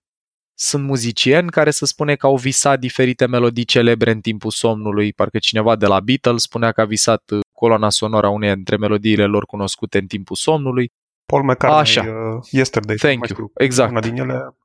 Sunt 0.57 0.83
muzicieni 0.83 1.49
care 1.49 1.69
se 1.69 1.85
spune 1.85 2.15
că 2.15 2.25
au 2.25 2.37
visat 2.37 2.79
diferite 2.79 3.25
melodii 3.25 3.65
celebre 3.65 4.11
în 4.11 4.21
timpul 4.21 4.51
somnului, 4.51 5.13
parcă 5.13 5.37
cineva 5.37 5.75
de 5.75 5.85
la 5.85 5.99
Beatles 5.99 6.41
spunea 6.41 6.71
că 6.71 6.81
a 6.81 6.85
visat 6.85 7.29
uh, 7.29 7.39
coloana 7.51 7.89
sonoră 7.89 8.27
a 8.27 8.29
uneia 8.29 8.55
dintre 8.55 8.77
melodiile 8.77 9.25
lor 9.25 9.45
cunoscute 9.45 9.97
în 9.97 10.07
timpul 10.07 10.35
somnului. 10.35 10.91
Paul 11.25 11.43
McCartney, 11.43 11.79
Așa. 11.79 12.01
uh, 12.01 12.47
Yesterday. 12.51 12.95
Thank 12.95 13.19
mai 13.19 13.29
you. 13.29 13.47
știu, 13.47 13.65
Exact. 13.65 13.91
Una 13.91 13.99
din 13.99 14.15
ele 14.17 14.55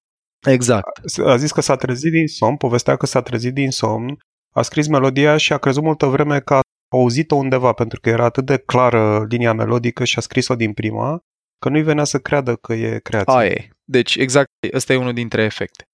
Exact. 0.46 1.00
a 1.24 1.36
zis 1.36 1.52
că 1.52 1.60
s-a 1.60 1.76
trezit 1.76 2.12
din 2.12 2.26
somn, 2.26 2.56
povestea 2.56 2.96
că 2.96 3.06
s-a 3.06 3.22
trezit 3.22 3.54
din 3.54 3.70
somn, 3.70 4.18
a 4.54 4.62
scris 4.62 4.86
melodia 4.86 5.36
și 5.36 5.52
a 5.52 5.58
crezut 5.58 5.82
multă 5.82 6.06
vreme 6.06 6.40
că 6.40 6.54
a 6.54 6.60
auzit-o 6.92 7.34
undeva, 7.34 7.72
pentru 7.72 8.00
că 8.00 8.08
era 8.08 8.24
atât 8.24 8.46
de 8.46 8.56
clară 8.56 9.26
linia 9.28 9.52
melodică 9.52 10.04
și 10.04 10.18
a 10.18 10.20
scris-o 10.20 10.54
din 10.54 10.72
prima, 10.72 11.22
că 11.58 11.68
nu-i 11.68 11.82
venea 11.82 12.04
să 12.04 12.18
creadă 12.18 12.56
că 12.56 12.72
e 12.74 12.98
creație. 12.98 13.32
Aia 13.32 13.50
e. 13.50 13.70
Deci, 13.90 14.16
exact, 14.16 14.48
ăsta 14.72 14.92
e 14.92 14.96
unul 14.96 15.12
dintre 15.12 15.42
efecte. 15.42 15.84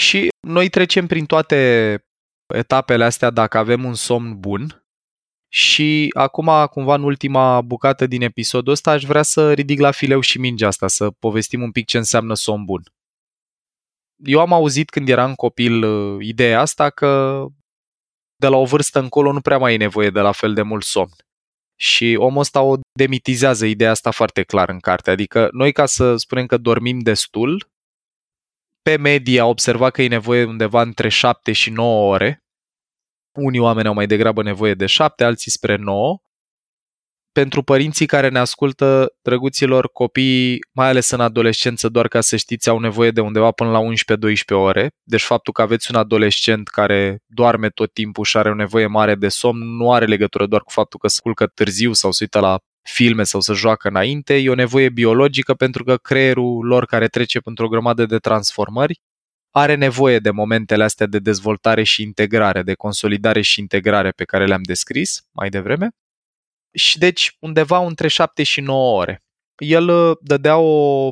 Și 0.00 0.28
noi 0.46 0.68
trecem 0.68 1.06
prin 1.06 1.26
toate 1.26 1.56
etapele 2.54 3.04
astea 3.04 3.30
dacă 3.30 3.58
avem 3.58 3.84
un 3.84 3.94
somn 3.94 4.40
bun. 4.40 4.82
Și 5.52 6.10
acum, 6.16 6.66
cumva, 6.70 6.94
în 6.94 7.02
ultima 7.02 7.60
bucată 7.60 8.06
din 8.06 8.22
episodul 8.22 8.72
ăsta, 8.72 8.90
aș 8.90 9.04
vrea 9.04 9.22
să 9.22 9.52
ridic 9.52 9.80
la 9.80 9.90
fileu 9.90 10.20
și 10.20 10.38
mingea 10.38 10.66
asta, 10.66 10.88
să 10.88 11.10
povestim 11.10 11.62
un 11.62 11.72
pic 11.72 11.86
ce 11.86 11.96
înseamnă 11.96 12.34
somn 12.34 12.64
bun. 12.64 12.82
Eu 14.24 14.40
am 14.40 14.52
auzit 14.52 14.90
când 14.90 15.08
eram 15.08 15.34
copil 15.34 15.82
uh, 15.82 16.26
ideea 16.26 16.60
asta 16.60 16.90
că 16.90 17.44
de 18.36 18.46
la 18.46 18.56
o 18.56 18.64
vârstă 18.64 18.98
încolo 18.98 19.32
nu 19.32 19.40
prea 19.40 19.58
mai 19.58 19.74
e 19.74 19.76
nevoie 19.76 20.10
de 20.10 20.20
la 20.20 20.32
fel 20.32 20.54
de 20.54 20.62
mult 20.62 20.84
somn. 20.84 21.12
Și 21.80 22.16
omul 22.18 22.40
ăsta 22.40 22.62
o 22.62 22.76
demitizează 22.92 23.66
ideea 23.66 23.90
asta 23.90 24.10
foarte 24.10 24.42
clar 24.42 24.68
în 24.68 24.78
carte. 24.78 25.10
Adică 25.10 25.48
noi 25.52 25.72
ca 25.72 25.86
să 25.86 26.16
spunem 26.16 26.46
că 26.46 26.56
dormim 26.56 26.98
destul, 26.98 27.70
pe 28.82 28.96
medie 28.96 29.40
a 29.40 29.46
observat 29.46 29.92
că 29.92 30.02
e 30.02 30.08
nevoie 30.08 30.44
undeva 30.44 30.82
între 30.82 31.08
7 31.08 31.52
și 31.52 31.70
9 31.70 32.12
ore. 32.12 32.42
Unii 33.38 33.60
oameni 33.60 33.88
au 33.88 33.94
mai 33.94 34.06
degrabă 34.06 34.42
nevoie 34.42 34.74
de 34.74 34.86
7, 34.86 35.24
alții 35.24 35.50
spre 35.50 35.76
9. 35.76 36.20
Pentru 37.38 37.62
părinții 37.62 38.06
care 38.06 38.28
ne 38.28 38.38
ascultă, 38.38 39.12
drăguților, 39.22 39.90
copiii, 39.92 40.58
mai 40.72 40.88
ales 40.88 41.10
în 41.10 41.20
adolescență, 41.20 41.88
doar 41.88 42.08
ca 42.08 42.20
să 42.20 42.36
știți, 42.36 42.68
au 42.68 42.78
nevoie 42.78 43.10
de 43.10 43.20
undeva 43.20 43.50
până 43.50 43.70
la 43.70 43.80
11-12 43.80 43.84
ore. 44.48 44.90
Deci 45.02 45.22
faptul 45.22 45.52
că 45.52 45.62
aveți 45.62 45.90
un 45.90 45.96
adolescent 45.96 46.68
care 46.68 47.18
doarme 47.26 47.68
tot 47.68 47.92
timpul 47.92 48.24
și 48.24 48.36
are 48.36 48.50
o 48.50 48.54
nevoie 48.54 48.86
mare 48.86 49.14
de 49.14 49.28
somn 49.28 49.76
nu 49.76 49.92
are 49.92 50.04
legătură 50.04 50.46
doar 50.46 50.62
cu 50.62 50.70
faptul 50.70 50.98
că 50.98 51.08
se 51.08 51.18
culcă 51.22 51.46
târziu 51.46 51.92
sau 51.92 52.12
se 52.12 52.18
uită 52.22 52.40
la 52.40 52.58
filme 52.82 53.22
sau 53.22 53.40
să 53.40 53.52
joacă 53.52 53.88
înainte, 53.88 54.34
e 54.34 54.50
o 54.50 54.54
nevoie 54.54 54.88
biologică 54.88 55.54
pentru 55.54 55.84
că 55.84 55.96
creierul 55.96 56.66
lor 56.66 56.86
care 56.86 57.06
trece 57.06 57.40
printr-o 57.40 57.68
grămadă 57.68 58.06
de 58.06 58.18
transformări 58.18 59.00
are 59.50 59.74
nevoie 59.74 60.18
de 60.18 60.30
momentele 60.30 60.84
astea 60.84 61.06
de 61.06 61.18
dezvoltare 61.18 61.82
și 61.82 62.02
integrare, 62.02 62.62
de 62.62 62.74
consolidare 62.74 63.40
și 63.40 63.60
integrare 63.60 64.10
pe 64.10 64.24
care 64.24 64.46
le-am 64.46 64.62
descris 64.62 65.22
mai 65.32 65.48
devreme. 65.48 65.88
Și 66.72 66.98
deci 66.98 67.36
undeva 67.40 67.78
între 67.86 68.08
7 68.08 68.42
și 68.42 68.60
9 68.60 68.98
ore. 68.98 69.22
El 69.56 69.88
uh, 69.88 70.16
dădea 70.20 70.56
o 70.56 71.10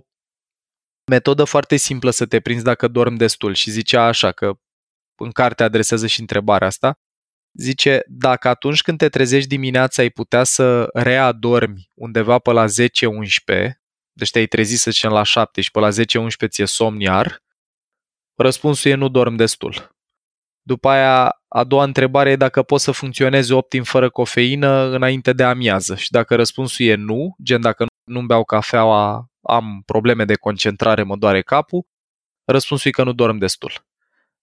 metodă 1.10 1.44
foarte 1.44 1.76
simplă 1.76 2.10
să 2.10 2.26
te 2.26 2.40
prinzi 2.40 2.64
dacă 2.64 2.88
dormi 2.88 3.18
destul 3.18 3.54
și 3.54 3.70
zicea 3.70 4.06
așa 4.06 4.32
că 4.32 4.58
în 5.16 5.30
carte 5.30 5.62
adresează 5.62 6.06
și 6.06 6.20
întrebarea 6.20 6.66
asta. 6.66 6.98
Zice, 7.58 8.02
dacă 8.06 8.48
atunci 8.48 8.82
când 8.82 8.98
te 8.98 9.08
trezești 9.08 9.48
dimineața 9.48 10.02
ai 10.02 10.10
putea 10.10 10.44
să 10.44 10.88
readormi 10.92 11.90
undeva 11.94 12.38
pe 12.38 12.50
la 12.50 12.64
10-11, 12.66 12.68
deci 14.12 14.30
te-ai 14.30 14.46
trezit 14.46 14.78
să 14.78 14.90
zicem 14.90 15.10
la 15.10 15.22
7 15.22 15.60
și 15.60 15.70
pe 15.70 15.78
la 15.78 15.88
10-11 15.90 15.92
ție 16.48 16.66
somn 16.66 17.00
iar, 17.00 17.42
răspunsul 18.34 18.90
e 18.90 18.94
nu 18.94 19.08
dorm 19.08 19.34
destul. 19.34 19.95
După 20.66 20.88
aia, 20.88 21.40
a 21.48 21.64
doua 21.64 21.84
întrebare 21.84 22.30
e 22.30 22.36
dacă 22.36 22.62
poți 22.62 22.84
să 22.84 22.90
funcționezi 22.90 23.52
optim 23.52 23.82
fără 23.82 24.10
cofeină 24.10 24.82
înainte 24.82 25.32
de 25.32 25.42
amiază. 25.42 25.94
Și 25.94 26.10
dacă 26.10 26.34
răspunsul 26.34 26.86
e 26.86 26.94
nu, 26.94 27.36
gen 27.42 27.60
dacă 27.60 27.86
nu-mi 28.04 28.26
beau 28.26 28.44
cafeaua, 28.44 29.30
am 29.40 29.82
probleme 29.84 30.24
de 30.24 30.34
concentrare, 30.34 31.02
mă 31.02 31.16
doare 31.16 31.42
capul, 31.42 31.86
răspunsul 32.44 32.90
e 32.90 32.92
că 32.92 33.02
nu 33.04 33.12
dorm 33.12 33.38
destul. 33.38 33.72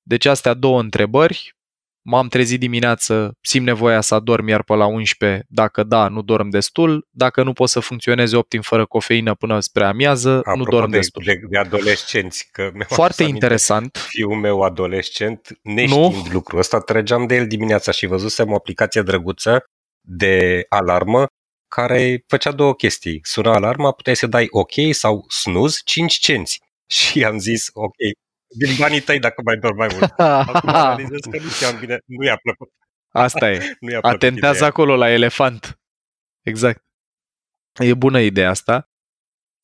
Deci 0.01 0.25
astea 0.25 0.53
două 0.53 0.79
întrebări, 0.79 1.55
m-am 2.03 2.27
trezit 2.27 2.59
dimineață, 2.59 3.37
simt 3.41 3.65
nevoia 3.65 4.01
să 4.01 4.15
adorm 4.15 4.47
iar 4.47 4.63
pe 4.63 4.73
la 4.73 4.85
11, 4.85 5.45
dacă 5.47 5.83
da, 5.83 6.07
nu 6.07 6.21
dorm 6.21 6.49
destul, 6.49 7.07
dacă 7.09 7.43
nu 7.43 7.53
pot 7.53 7.69
să 7.69 7.79
funcționeze 7.79 8.35
optim 8.35 8.61
fără 8.61 8.85
cofeină 8.85 9.35
până 9.35 9.59
spre 9.59 9.83
amiază, 9.83 10.29
Apropo 10.37 10.57
nu 10.57 10.63
dorm 10.63 10.89
de, 10.91 10.97
destul. 10.97 11.23
De, 11.25 11.39
de 11.49 11.57
adolescenți, 11.57 12.49
că 12.51 12.61
mi-am 12.61 12.75
adus 12.75 12.95
Foarte 12.95 13.23
aminte, 13.23 13.45
interesant. 13.45 13.97
Fiul 14.07 14.35
meu 14.35 14.61
adolescent, 14.61 15.59
neștiind 15.61 16.31
lucrul 16.31 16.59
ăsta, 16.59 16.79
trăgeam 16.79 17.25
de 17.27 17.35
el 17.35 17.47
dimineața 17.47 17.91
și 17.91 18.05
văzusem 18.05 18.51
o 18.51 18.55
aplicație 18.55 19.01
drăguță 19.01 19.63
de 20.01 20.65
alarmă 20.69 21.25
care 21.67 22.23
făcea 22.27 22.51
două 22.51 22.73
chestii. 22.75 23.19
Suna 23.23 23.53
alarma, 23.53 23.91
puteai 23.91 24.15
să 24.15 24.27
dai 24.27 24.47
OK 24.49 24.71
sau 24.91 25.25
snooze 25.29 25.79
5 25.83 26.13
cenți. 26.13 26.59
Și 26.99 27.23
am 27.23 27.37
zis 27.37 27.69
OK, 27.73 27.95
din 28.57 28.75
banii 28.79 28.99
tăi 29.01 29.19
dacă 29.19 29.41
mai 29.45 29.57
dormi 29.57 29.77
mai 29.77 29.87
mult. 29.91 30.11
Acum 30.53 30.69
analizez 30.69 31.19
că 31.31 31.37
nu 31.41 31.49
știam 31.49 31.79
bine, 31.79 31.99
nu 32.05 32.25
i-a 32.25 32.39
plăcut. 32.41 32.69
Asta 33.09 33.51
e. 33.51 33.57
Nu 33.79 33.91
i-a 33.91 33.99
plăcut 33.99 34.23
Atentează 34.23 34.55
ideea. 34.55 34.69
acolo 34.69 34.95
la 34.95 35.09
elefant. 35.09 35.79
Exact. 36.41 36.83
E 37.79 37.93
bună 37.93 38.19
ideea 38.19 38.49
asta. 38.49 38.87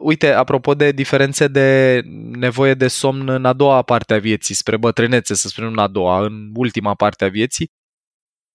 Uite, 0.02 0.32
apropo 0.32 0.74
de 0.76 0.92
diferențe 0.92 1.48
de 1.48 2.02
nevoie 2.32 2.74
de 2.74 2.88
somn 2.88 3.30
în 3.30 3.46
a 3.46 3.54
doua 3.54 3.82
parte 3.82 4.14
a 4.14 4.20
vieții, 4.20 4.56
spre 4.56 4.78
bătrânețe, 4.78 5.34
să 5.34 5.48
spunem 5.48 5.72
în 5.72 5.78
a 5.78 5.88
doua, 5.88 6.26
în 6.26 6.52
ultima 6.56 6.96
parte 6.96 7.26
a 7.26 7.30
vieții, 7.30 7.72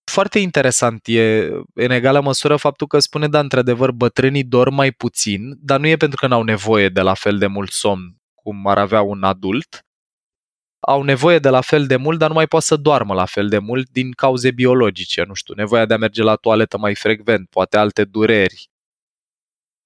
foarte 0.04 0.38
interesant 0.38 1.06
e 1.06 1.48
în 1.74 1.90
egală 1.90 2.20
măsură 2.20 2.56
faptul 2.56 2.86
că 2.86 2.98
spune, 2.98 3.28
da, 3.28 3.38
într-adevăr, 3.38 3.90
bătrânii 3.90 4.44
dorm 4.44 4.74
mai 4.74 4.92
puțin, 4.92 5.54
dar 5.60 5.80
nu 5.80 5.86
e 5.86 5.96
pentru 5.96 6.18
că 6.20 6.26
n-au 6.26 6.42
nevoie 6.42 6.88
de 6.88 7.00
la 7.00 7.14
fel 7.14 7.38
de 7.38 7.46
mult 7.46 7.70
somn 7.70 8.16
cum 8.34 8.66
ar 8.66 8.78
avea 8.78 9.02
un 9.02 9.22
adult. 9.22 9.86
Au 10.86 11.02
nevoie 11.02 11.38
de 11.38 11.48
la 11.48 11.60
fel 11.60 11.86
de 11.86 11.96
mult, 11.96 12.18
dar 12.18 12.28
nu 12.28 12.34
mai 12.34 12.46
pot 12.46 12.62
să 12.62 12.76
doarmă 12.76 13.14
la 13.14 13.24
fel 13.24 13.48
de 13.48 13.58
mult 13.58 13.90
din 13.90 14.10
cauze 14.10 14.50
biologice, 14.50 15.22
nu 15.22 15.34
știu, 15.34 15.54
nevoia 15.54 15.86
de 15.86 15.94
a 15.94 15.96
merge 15.96 16.22
la 16.22 16.34
toaletă 16.34 16.78
mai 16.78 16.94
frecvent, 16.94 17.48
poate 17.48 17.76
alte 17.76 18.04
dureri, 18.04 18.68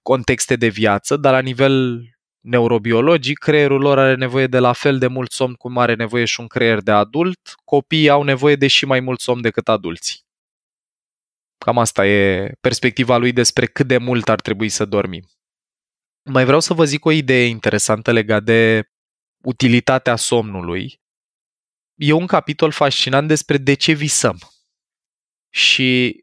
contexte 0.02 0.56
de 0.56 0.68
viață, 0.68 1.16
dar 1.16 1.32
la 1.32 1.40
nivel 1.40 2.02
neurobiologic, 2.40 3.38
creierul 3.38 3.80
lor 3.80 3.98
are 3.98 4.14
nevoie 4.14 4.46
de 4.46 4.58
la 4.58 4.72
fel 4.72 4.98
de 4.98 5.06
mult 5.06 5.30
somn 5.30 5.54
cum 5.54 5.78
are 5.78 5.94
nevoie 5.94 6.24
și 6.24 6.40
un 6.40 6.46
creier 6.46 6.80
de 6.80 6.90
adult, 6.90 7.54
copiii 7.64 8.08
au 8.08 8.22
nevoie 8.22 8.56
de 8.56 8.66
și 8.66 8.84
mai 8.84 9.00
mult 9.00 9.20
somn 9.20 9.40
decât 9.40 9.68
adulții. 9.68 10.26
Cam 11.58 11.78
asta 11.78 12.06
e 12.06 12.52
perspectiva 12.60 13.16
lui 13.16 13.32
despre 13.32 13.66
cât 13.66 13.86
de 13.86 13.98
mult 13.98 14.28
ar 14.28 14.40
trebui 14.40 14.68
să 14.68 14.84
dormim. 14.84 15.24
Mai 16.30 16.44
vreau 16.44 16.60
să 16.60 16.74
vă 16.74 16.84
zic 16.84 17.04
o 17.04 17.10
idee 17.10 17.44
interesantă 17.46 18.12
legat 18.12 18.42
de 18.42 18.88
utilitatea 19.44 20.16
somnului. 20.16 21.00
E 21.94 22.12
un 22.12 22.26
capitol 22.26 22.70
fascinant 22.70 23.28
despre 23.28 23.56
de 23.56 23.74
ce 23.74 23.92
visăm. 23.92 24.38
Și 25.50 26.20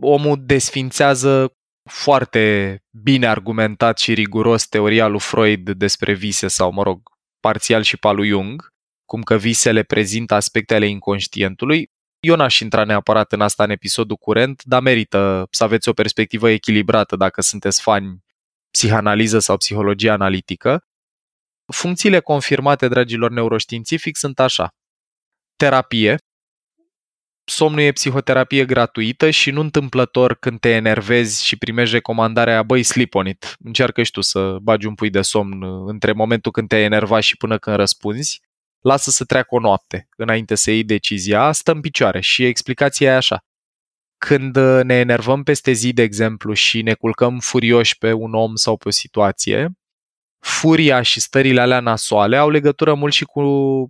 omul 0.00 0.44
desfințează 0.44 1.52
foarte 1.90 2.76
bine 2.90 3.26
argumentat 3.26 3.98
și 3.98 4.14
riguros 4.14 4.66
teoria 4.66 5.06
lui 5.06 5.20
Freud 5.20 5.70
despre 5.70 6.12
vise 6.12 6.48
sau, 6.48 6.72
mă 6.72 6.82
rog, 6.82 7.00
parțial 7.40 7.82
și 7.82 7.96
pe 7.96 8.10
lui 8.10 8.28
Jung, 8.28 8.72
cum 9.04 9.22
că 9.22 9.36
visele 9.36 9.82
prezintă 9.82 10.34
aspecte 10.34 10.74
ale 10.74 10.86
inconștientului. 10.86 11.90
Eu 12.20 12.36
n-aș 12.36 12.58
intra 12.58 12.84
neapărat 12.84 13.32
în 13.32 13.40
asta 13.40 13.64
în 13.64 13.70
episodul 13.70 14.16
curent, 14.16 14.64
dar 14.64 14.82
merită 14.82 15.46
să 15.50 15.64
aveți 15.64 15.88
o 15.88 15.92
perspectivă 15.92 16.48
echilibrată 16.50 17.16
dacă 17.16 17.40
sunteți 17.40 17.82
fani 17.82 18.24
psihanaliză 18.70 19.38
sau 19.38 19.56
psihologie 19.56 20.10
analitică. 20.10 20.82
Funcțiile 21.72 22.20
confirmate, 22.20 22.88
dragilor 22.88 23.30
neuroștiințific, 23.30 24.16
sunt 24.16 24.38
așa. 24.38 24.74
Terapie, 25.56 26.16
somnul 27.44 27.80
e 27.80 27.92
psihoterapie 27.92 28.64
gratuită 28.64 29.30
și 29.30 29.50
nu 29.50 29.60
întâmplător 29.60 30.34
când 30.34 30.60
te 30.60 30.68
enervezi 30.68 31.46
și 31.46 31.56
primești 31.56 31.94
recomandarea 31.94 32.52
aia, 32.52 32.62
băi, 32.62 32.82
sleep 32.82 33.14
on 33.14 33.26
it. 33.26 33.56
Încearcă 33.64 34.02
și 34.02 34.10
tu 34.10 34.20
să 34.20 34.56
bagi 34.62 34.86
un 34.86 34.94
pui 34.94 35.10
de 35.10 35.22
somn 35.22 35.62
între 35.88 36.12
momentul 36.12 36.52
când 36.52 36.68
te-ai 36.68 36.82
enervat 36.82 37.22
și 37.22 37.36
până 37.36 37.58
când 37.58 37.76
răspunzi. 37.76 38.40
Lasă 38.80 39.10
să 39.10 39.24
treacă 39.24 39.54
o 39.54 39.58
noapte 39.58 40.08
înainte 40.16 40.54
să 40.54 40.70
iei 40.70 40.84
decizia, 40.84 41.52
stă 41.52 41.72
în 41.72 41.80
picioare 41.80 42.20
și 42.20 42.44
explicația 42.44 43.12
e 43.12 43.16
așa. 43.16 43.44
Când 44.18 44.56
ne 44.82 44.94
enervăm 44.94 45.42
peste 45.42 45.72
zi, 45.72 45.92
de 45.92 46.02
exemplu, 46.02 46.52
și 46.52 46.82
ne 46.82 46.94
culcăm 46.94 47.38
furioși 47.38 47.98
pe 47.98 48.12
un 48.12 48.34
om 48.34 48.54
sau 48.54 48.76
pe 48.76 48.88
o 48.88 48.90
situație, 48.90 49.72
furia 50.38 51.02
și 51.02 51.20
stările 51.20 51.60
alea 51.60 51.80
nasoale 51.80 52.36
au 52.36 52.50
legătură 52.50 52.94
mult 52.94 53.12
și 53.12 53.24
cu 53.24 53.42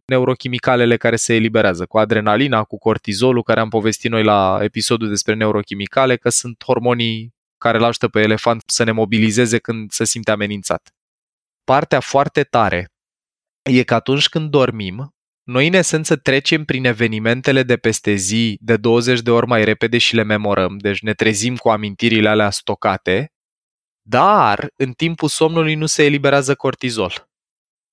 neurochimicalele 0.07 0.97
care 0.97 1.17
se 1.17 1.35
eliberează, 1.35 1.87
cu 1.87 1.99
adrenalina, 1.99 2.65
cu 2.65 2.79
cortizolul, 2.79 3.43
care 3.43 3.61
am 3.61 3.69
povestit 3.69 4.11
noi 4.11 4.23
la 4.25 4.59
episodul 4.63 5.09
despre 5.09 5.35
neurochimicale, 5.35 6.17
că 6.17 6.29
sunt 6.29 6.63
hormonii 6.65 7.37
care 7.59 7.79
îl 7.79 7.85
ajută 7.85 8.09
pe 8.09 8.21
elefant 8.21 8.63
să 8.67 8.85
ne 8.85 8.93
mobilizeze 8.93 9.59
când 9.59 9.91
se 9.91 10.05
simte 10.05 10.31
amenințat. 10.31 10.93
Partea 11.65 12.01
foarte 12.01 12.43
tare 12.43 12.91
e 13.71 13.83
că 13.83 13.95
atunci 13.95 14.29
când 14.29 14.51
dormim, 14.51 15.13
noi 15.43 15.67
în 15.67 15.73
esență 15.73 16.17
trecem 16.17 16.65
prin 16.65 16.85
evenimentele 16.85 17.63
de 17.63 17.77
peste 17.77 18.15
zi 18.15 18.59
de 18.61 18.77
20 18.77 19.21
de 19.21 19.31
ori 19.31 19.47
mai 19.47 19.65
repede 19.65 19.99
și 19.99 20.15
le 20.15 20.23
memorăm, 20.23 20.79
deci 20.79 21.01
ne 21.01 21.13
trezim 21.13 21.57
cu 21.57 21.69
amintirile 21.69 22.29
alea 22.29 22.51
stocate, 22.51 23.33
dar 24.09 24.69
în 24.77 24.93
timpul 24.93 25.29
somnului 25.29 25.75
nu 25.75 25.87
se 25.87 26.05
eliberează 26.05 26.55
cortizol. 26.55 27.29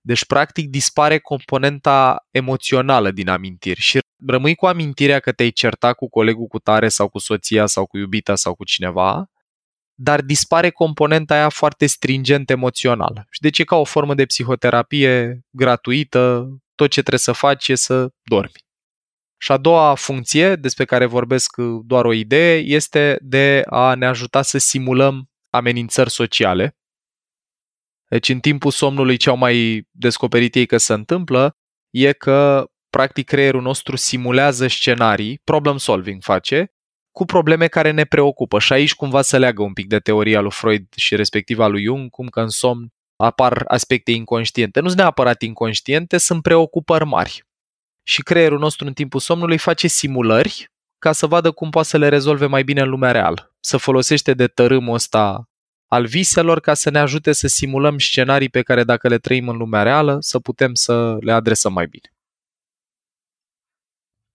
Deci, 0.01 0.25
practic, 0.25 0.69
dispare 0.69 1.19
componenta 1.19 2.25
emoțională 2.32 3.12
din 3.12 3.30
amintiri 3.30 3.80
și 3.80 3.99
rămâi 4.28 4.56
cu 4.56 4.65
amintirea 4.65 5.19
că 5.19 5.32
te-ai 5.32 5.49
certat 5.49 5.95
cu 5.95 6.10
colegul 6.10 6.47
cu 6.47 6.60
tare 6.60 6.88
sau 6.88 7.10
cu 7.10 7.19
soția 7.19 7.65
sau 7.65 7.86
cu 7.86 7.97
iubita 7.97 8.36
sau 8.36 8.56
cu 8.56 8.63
cineva, 8.63 9.25
dar 9.93 10.21
dispare 10.21 10.69
componenta 10.69 11.34
aia 11.34 11.49
foarte 11.49 11.86
stringent 11.86 12.49
emoțională. 12.49 13.25
Și 13.30 13.41
deci 13.41 13.60
e 13.60 13.63
ca 13.63 13.75
o 13.75 13.84
formă 13.84 14.13
de 14.13 14.25
psihoterapie 14.25 15.39
gratuită, 15.49 16.47
tot 16.75 16.89
ce 16.89 16.99
trebuie 16.99 17.19
să 17.19 17.32
faci 17.32 17.67
e 17.67 17.75
să 17.75 18.10
dormi. 18.23 18.63
Și 19.38 19.51
a 19.51 19.58
doua 19.58 19.95
funcție, 19.95 20.56
despre 20.56 20.86
care 20.86 21.06
vorbesc 21.06 21.56
doar 21.84 22.06
o 22.06 22.13
idee, 22.13 22.58
este 22.58 23.17
de 23.21 23.62
a 23.65 23.95
ne 23.95 24.06
ajuta 24.06 24.41
să 24.41 24.58
simulăm 24.58 25.30
amenințări 25.55 26.09
sociale. 26.09 26.77
Deci 28.07 28.29
în 28.29 28.39
timpul 28.39 28.71
somnului 28.71 29.17
ce 29.17 29.29
au 29.29 29.37
mai 29.37 29.87
descoperit 29.91 30.55
ei 30.55 30.65
că 30.65 30.77
se 30.77 30.93
întâmplă 30.93 31.57
e 31.89 32.11
că 32.11 32.69
practic 32.89 33.25
creierul 33.25 33.61
nostru 33.61 33.95
simulează 33.95 34.67
scenarii, 34.67 35.41
problem 35.43 35.77
solving 35.77 36.23
face, 36.23 36.73
cu 37.11 37.25
probleme 37.25 37.67
care 37.67 37.91
ne 37.91 38.05
preocupă. 38.05 38.59
Și 38.59 38.73
aici 38.73 38.93
cumva 38.93 39.21
se 39.21 39.37
leagă 39.37 39.61
un 39.61 39.73
pic 39.73 39.87
de 39.87 39.99
teoria 39.99 40.39
lui 40.39 40.51
Freud 40.51 40.93
și 40.95 41.15
respectiva 41.15 41.67
lui 41.67 41.83
Jung, 41.83 42.09
cum 42.09 42.27
că 42.27 42.41
în 42.41 42.49
somn 42.49 42.93
apar 43.15 43.63
aspecte 43.67 44.11
inconștiente. 44.11 44.79
Nu 44.79 44.87
sunt 44.87 44.99
neapărat 44.99 45.41
inconștiente, 45.41 46.17
sunt 46.17 46.41
preocupări 46.41 47.05
mari. 47.05 47.43
Și 48.03 48.21
creierul 48.21 48.59
nostru 48.59 48.87
în 48.87 48.93
timpul 48.93 49.19
somnului 49.19 49.57
face 49.57 49.87
simulări 49.87 50.71
ca 50.99 51.11
să 51.11 51.27
vadă 51.27 51.51
cum 51.51 51.69
poate 51.69 51.87
să 51.87 51.97
le 51.97 52.09
rezolve 52.09 52.45
mai 52.45 52.63
bine 52.63 52.81
în 52.81 52.89
lumea 52.89 53.11
reală. 53.11 53.54
Să 53.67 53.78
folosește 53.78 54.34
de 54.34 54.47
tărâmul 54.47 54.93
ăsta 54.93 55.49
al 55.86 56.06
viselor 56.06 56.60
ca 56.60 56.73
să 56.73 56.89
ne 56.89 56.99
ajute 56.99 57.32
să 57.32 57.47
simulăm 57.47 57.97
scenarii 57.97 58.49
pe 58.49 58.62
care 58.62 58.84
dacă 58.84 59.08
le 59.08 59.17
trăim 59.17 59.49
în 59.49 59.58
lumea 59.58 59.84
reală, 59.84 60.17
să 60.19 60.39
putem 60.39 60.73
să 60.73 61.17
le 61.19 61.32
adresăm 61.32 61.73
mai 61.73 61.88
bine. 61.88 62.13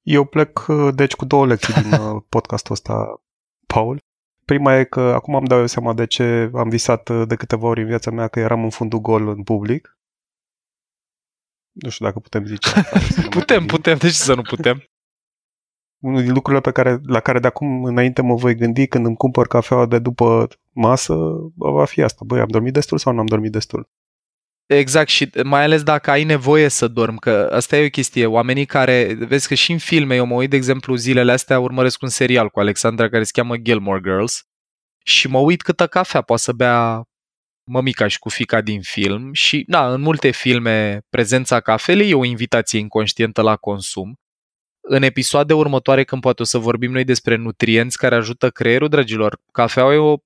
Eu 0.02 0.24
plec, 0.24 0.66
deci, 0.94 1.14
cu 1.14 1.24
două 1.24 1.46
lecții 1.46 1.74
din 1.82 1.92
uh, 1.92 2.22
podcastul 2.34 2.74
ăsta, 2.74 3.22
Paul. 3.66 3.98
Prima 4.44 4.76
e 4.76 4.84
că 4.84 5.00
acum 5.00 5.34
am 5.34 5.44
dau 5.44 5.58
eu 5.58 5.66
seama 5.66 5.94
de 5.94 6.06
ce 6.06 6.50
am 6.54 6.68
visat 6.68 7.08
uh, 7.08 7.26
de 7.26 7.36
câteva 7.36 7.66
ori 7.66 7.80
în 7.80 7.86
viața 7.86 8.10
mea 8.10 8.28
că 8.28 8.40
eram 8.40 8.64
în 8.64 8.70
fundul 8.70 8.98
gol 8.98 9.28
în 9.28 9.42
public. 9.42 9.98
Nu 11.72 11.88
știu 11.88 12.04
dacă 12.04 12.18
putem 12.18 12.44
zice 12.44 12.68
asta. 12.74 12.98
să 12.98 13.20
ne 13.20 13.20
mai 13.20 13.28
Putem, 13.28 13.58
gândim. 13.58 13.76
putem, 13.76 13.96
de 13.96 14.06
ce 14.06 14.12
să 14.12 14.34
nu 14.34 14.42
putem? 14.42 14.89
Unul 16.00 16.22
din 16.22 16.32
lucrurile 16.32 16.62
pe 16.62 16.70
care, 16.70 17.00
la 17.06 17.20
care 17.20 17.38
de 17.38 17.46
acum 17.46 17.84
înainte 17.84 18.22
mă 18.22 18.34
voi 18.34 18.54
gândi 18.54 18.86
când 18.86 19.06
îmi 19.06 19.16
cumpăr 19.16 19.46
cafeaua 19.46 19.86
de 19.86 19.98
după 19.98 20.48
masă, 20.70 21.14
va 21.56 21.84
fi 21.84 22.02
asta. 22.02 22.22
Băi, 22.26 22.40
am 22.40 22.48
dormit 22.48 22.72
destul 22.72 22.98
sau 22.98 23.12
nu 23.12 23.20
am 23.20 23.26
dormit 23.26 23.52
destul? 23.52 23.88
Exact 24.66 25.08
și 25.08 25.30
mai 25.44 25.62
ales 25.62 25.82
dacă 25.82 26.10
ai 26.10 26.24
nevoie 26.24 26.68
să 26.68 26.88
dormi, 26.88 27.18
că 27.18 27.50
asta 27.52 27.76
e 27.76 27.86
o 27.86 27.88
chestie. 27.88 28.26
Oamenii 28.26 28.66
care, 28.66 29.14
vezi 29.14 29.48
că 29.48 29.54
și 29.54 29.72
în 29.72 29.78
filme, 29.78 30.14
eu 30.14 30.26
mă 30.26 30.34
uit, 30.34 30.50
de 30.50 30.56
exemplu, 30.56 30.94
zilele 30.94 31.32
astea 31.32 31.58
urmăresc 31.58 32.02
un 32.02 32.08
serial 32.08 32.48
cu 32.48 32.60
Alexandra 32.60 33.08
care 33.08 33.22
se 33.22 33.30
cheamă 33.34 33.56
Gilmore 33.56 34.00
Girls 34.00 34.44
și 35.04 35.28
mă 35.28 35.38
uit 35.38 35.62
câtă 35.62 35.86
cafea 35.86 36.22
poate 36.22 36.42
să 36.42 36.52
bea 36.52 37.02
mămica 37.70 38.06
și 38.06 38.18
cu 38.18 38.28
fica 38.28 38.60
din 38.60 38.80
film 38.80 39.32
și, 39.32 39.64
da, 39.68 39.92
în 39.92 40.00
multe 40.00 40.30
filme 40.30 41.00
prezența 41.08 41.60
cafelei 41.60 42.10
e 42.10 42.14
o 42.14 42.24
invitație 42.24 42.78
inconștientă 42.78 43.42
la 43.42 43.56
consum. 43.56 44.14
În 44.92 45.02
episoade 45.02 45.54
următoare, 45.54 46.04
când 46.04 46.20
poate 46.20 46.42
o 46.42 46.44
să 46.44 46.58
vorbim 46.58 46.92
noi 46.92 47.04
despre 47.04 47.36
nutrienți 47.36 47.98
care 47.98 48.14
ajută 48.14 48.50
creierul, 48.50 48.88
dragilor, 48.88 49.40
cafeaua 49.52 49.94
e 49.94 49.96
o 49.96 50.16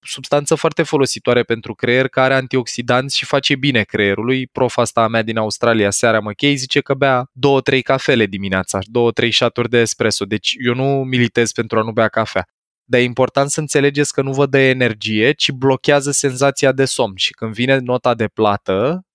substanță 0.00 0.54
foarte 0.54 0.82
folositoare 0.82 1.42
pentru 1.42 1.74
creier, 1.74 2.08
care 2.08 2.26
are 2.26 2.34
antioxidanți 2.34 3.16
și 3.16 3.24
face 3.24 3.56
bine 3.56 3.82
creierului. 3.82 4.46
Profa 4.46 4.82
asta 4.82 5.02
a 5.02 5.08
mea 5.08 5.22
din 5.22 5.36
Australia, 5.36 5.90
Seara 5.90 6.20
McKay, 6.20 6.56
zice 6.56 6.80
că 6.80 6.94
bea 6.94 7.30
2-3 7.76 7.80
cafele 7.82 8.26
dimineața, 8.26 8.78
2-3 9.24 9.28
șaturi 9.28 9.68
de 9.68 9.78
espresso. 9.78 10.24
Deci 10.24 10.54
eu 10.66 10.74
nu 10.74 11.04
militez 11.04 11.52
pentru 11.52 11.78
a 11.78 11.82
nu 11.82 11.92
bea 11.92 12.08
cafea. 12.08 12.48
Dar 12.84 13.00
e 13.00 13.02
important 13.02 13.50
să 13.50 13.60
înțelegeți 13.60 14.12
că 14.12 14.22
nu 14.22 14.32
vă 14.32 14.46
dă 14.46 14.58
energie, 14.58 15.32
ci 15.32 15.50
blochează 15.50 16.10
senzația 16.10 16.72
de 16.72 16.84
somn. 16.84 17.16
Și 17.16 17.32
când 17.32 17.52
vine 17.52 17.78
nota 17.78 18.14
de 18.14 18.28
plată, 18.28 19.06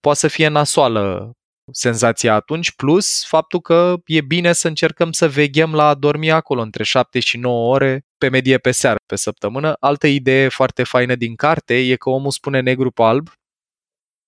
poate 0.00 0.18
să 0.18 0.28
fie 0.28 0.48
nasoală 0.48 1.36
senzația 1.72 2.34
atunci, 2.34 2.72
plus 2.72 3.24
faptul 3.24 3.60
că 3.60 3.94
e 4.06 4.20
bine 4.20 4.52
să 4.52 4.68
încercăm 4.68 5.12
să 5.12 5.28
veghem 5.28 5.74
la 5.74 5.88
a 5.88 5.94
dormi 5.94 6.30
acolo 6.30 6.60
între 6.60 6.82
7 6.82 7.20
și 7.20 7.36
9 7.36 7.74
ore 7.74 8.04
pe 8.18 8.28
medie 8.28 8.58
pe 8.58 8.70
seară, 8.70 8.96
pe 9.06 9.16
săptămână. 9.16 9.76
Altă 9.80 10.06
idee 10.06 10.48
foarte 10.48 10.82
faină 10.82 11.14
din 11.14 11.34
carte 11.34 11.78
e 11.78 11.96
că 11.96 12.10
omul 12.10 12.30
spune 12.30 12.60
negru 12.60 12.90
pe 12.90 13.02
alb, 13.02 13.28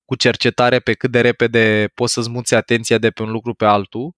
cu 0.05 0.15
cercetare 0.15 0.81
pe 0.81 0.95
cât 0.95 1.11
de 1.11 1.21
repede 1.21 1.91
poți 1.95 2.13
să-ți 2.13 2.31
muți 2.31 2.55
atenția 2.55 2.99
de 2.99 3.11
pe 3.11 3.23
un 3.23 3.31
lucru 3.31 3.55
pe 3.55 3.65
altul 3.65 4.13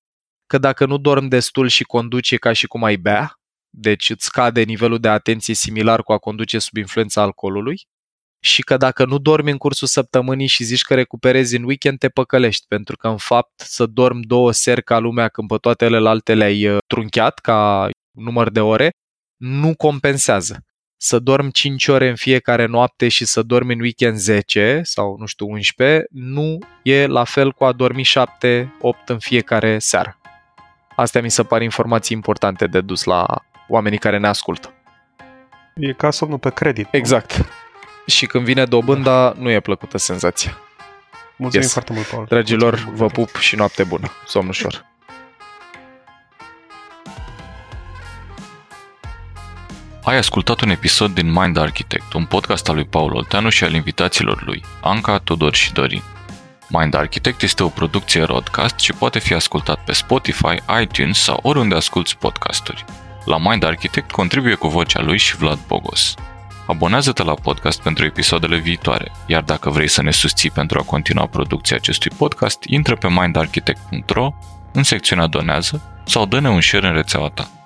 că 0.47 0.59
dacă 0.59 0.87
nu 0.87 0.99
dormi 0.99 1.29
destul 1.29 1.69
și 1.69 1.85
conduci 1.85 2.31
e 2.31 2.37
ca 2.37 2.53
și 2.53 2.67
cum 2.67 2.85
ai 2.85 2.97
bea, 2.97 3.35
deci 3.71 4.11
îți 4.11 4.25
scade 4.25 4.63
nivelul 4.63 4.99
de 4.99 5.09
atenție 5.09 5.55
similar 5.55 6.03
cu 6.03 6.13
a 6.13 6.19
conduce 6.19 6.59
sub 6.59 6.77
influența 6.77 7.23
alcoolului 7.23 7.87
și 8.41 8.63
că 8.63 8.77
dacă 8.77 9.05
nu 9.05 9.19
dormi 9.19 9.51
în 9.51 9.57
cursul 9.57 9.87
săptămânii 9.87 10.47
și 10.47 10.65
zici 10.65 10.83
că 10.83 10.95
recuperezi 10.95 11.57
în 11.57 11.63
weekend, 11.63 11.99
te 11.99 12.09
păcălești, 12.09 12.67
pentru 12.69 12.97
că 12.97 13.09
în 13.09 13.17
fapt 13.17 13.61
să 13.61 13.87
dormi 13.87 14.25
două 14.25 14.53
seri 14.53 14.83
ca 14.83 14.99
lumea 14.99 15.29
când 15.29 15.49
pe 15.49 15.57
toate 15.57 15.85
celelalte 15.85 16.35
le-ai 16.35 16.69
uh, 16.69 16.79
trunchiat 16.87 17.39
ca 17.39 17.89
număr 18.11 18.51
de 18.51 18.61
ore, 18.61 18.91
nu 19.37 19.75
compensează. 19.75 20.65
Să 20.97 21.19
dormi 21.19 21.53
5 21.53 21.89
ore 21.89 22.09
în 22.09 22.17
fiecare 22.17 22.67
noapte 22.67 23.09
și 23.09 23.25
să 23.25 23.43
dormi 23.43 23.73
în 23.73 23.81
weekend 23.81 24.17
10 24.17 24.81
sau 24.85 25.17
nu 25.19 25.27
știu 25.27 25.49
11, 25.49 26.05
nu 26.11 26.59
e 26.83 27.07
la 27.07 27.25
fel 27.25 27.53
cu 27.53 27.65
a 27.65 27.73
dormi 27.73 28.05
7-8 28.05 28.09
în 29.07 29.19
fiecare 29.19 29.79
seară. 29.79 30.19
Astea 30.97 31.23
mi 31.23 31.31
se 31.31 31.43
par 31.43 31.63
informații 31.63 32.17
importante 32.17 32.67
de 32.67 32.81
dus 32.81 33.05
la 33.05 33.27
oamenii 33.69 33.99
care 33.99 34.19
ne 34.19 34.27
ascultă. 34.27 34.75
E 35.75 35.93
ca 35.93 36.11
somnul 36.11 36.39
pe 36.39 36.51
credit. 36.51 36.89
Exact. 36.91 37.45
Și 38.07 38.27
când 38.27 38.45
vine 38.45 38.65
dobânda, 38.65 39.35
nu 39.39 39.51
e 39.51 39.61
plăcută 39.61 39.99
senzația. 39.99 40.59
Mulțumim 41.37 41.63
Yes. 41.65 41.73
foarte 41.73 41.93
mult, 41.93 42.07
Paul. 42.07 42.25
Dragilor, 42.29 42.71
Mulțumim 42.71 42.95
vă 42.97 43.01
mult. 43.03 43.13
pup 43.13 43.37
și 43.37 43.57
noapte 43.57 43.85
bună. 43.85 44.11
Somn 44.27 44.49
ușor. 44.49 44.85
Ai 50.05 50.17
ascultat 50.17 50.61
un 50.61 50.69
episod 50.71 51.15
din 51.15 51.33
Mind 51.33 51.57
Architect, 51.57 52.13
un 52.13 52.25
podcast 52.25 52.69
al 52.69 52.75
lui 52.75 52.85
Paul 52.85 53.15
Olteanu 53.15 53.49
și 53.49 53.65
al 53.65 53.73
invitaților 53.75 54.43
lui, 54.45 54.65
Anca, 54.83 55.19
Tudor 55.19 55.55
și 55.55 55.73
Dorin. 55.73 56.03
Mind 56.69 56.95
Architect 56.95 57.43
este 57.43 57.63
o 57.63 57.69
producție 57.69 58.23
Rodcast 58.23 58.79
și 58.79 58.93
poate 58.93 59.19
fi 59.19 59.35
ascultat 59.35 59.85
pe 59.85 59.93
Spotify, 59.93 60.55
iTunes 60.83 61.19
sau 61.23 61.39
oriunde 61.43 61.75
asculti 61.75 62.17
podcasturi. 62.17 62.85
La 63.25 63.39
Mind 63.39 63.65
Architect 63.65 64.11
contribuie 64.11 64.55
cu 64.55 64.69
vocea 64.69 65.03
lui 65.03 65.19
și 65.19 65.37
Vlad 65.37 65.59
Bogos. 65.67 66.15
Abonează-te 66.71 67.23
la 67.23 67.35
podcast 67.35 67.83
pentru 67.83 68.05
episoadele 68.05 68.57
viitoare, 68.57 69.13
iar 69.27 69.43
dacă 69.43 69.71
vrei 69.71 69.89
să 69.89 70.03
ne 70.03 70.11
susții 70.11 70.51
pentru 70.51 70.79
a 70.79 70.83
continua 70.83 71.27
producția 71.27 71.77
acestui 71.77 72.11
podcast, 72.17 72.65
intră 72.65 72.97
pe 72.97 73.09
mindarchitect.ro 73.09 74.35
în 74.73 74.83
secțiunea 74.83 75.27
Donează 75.27 76.03
sau 76.05 76.27
dă-ne 76.27 76.49
un 76.49 76.61
share 76.61 76.87
în 76.87 76.95
rețeaua 76.95 77.29
ta. 77.29 77.60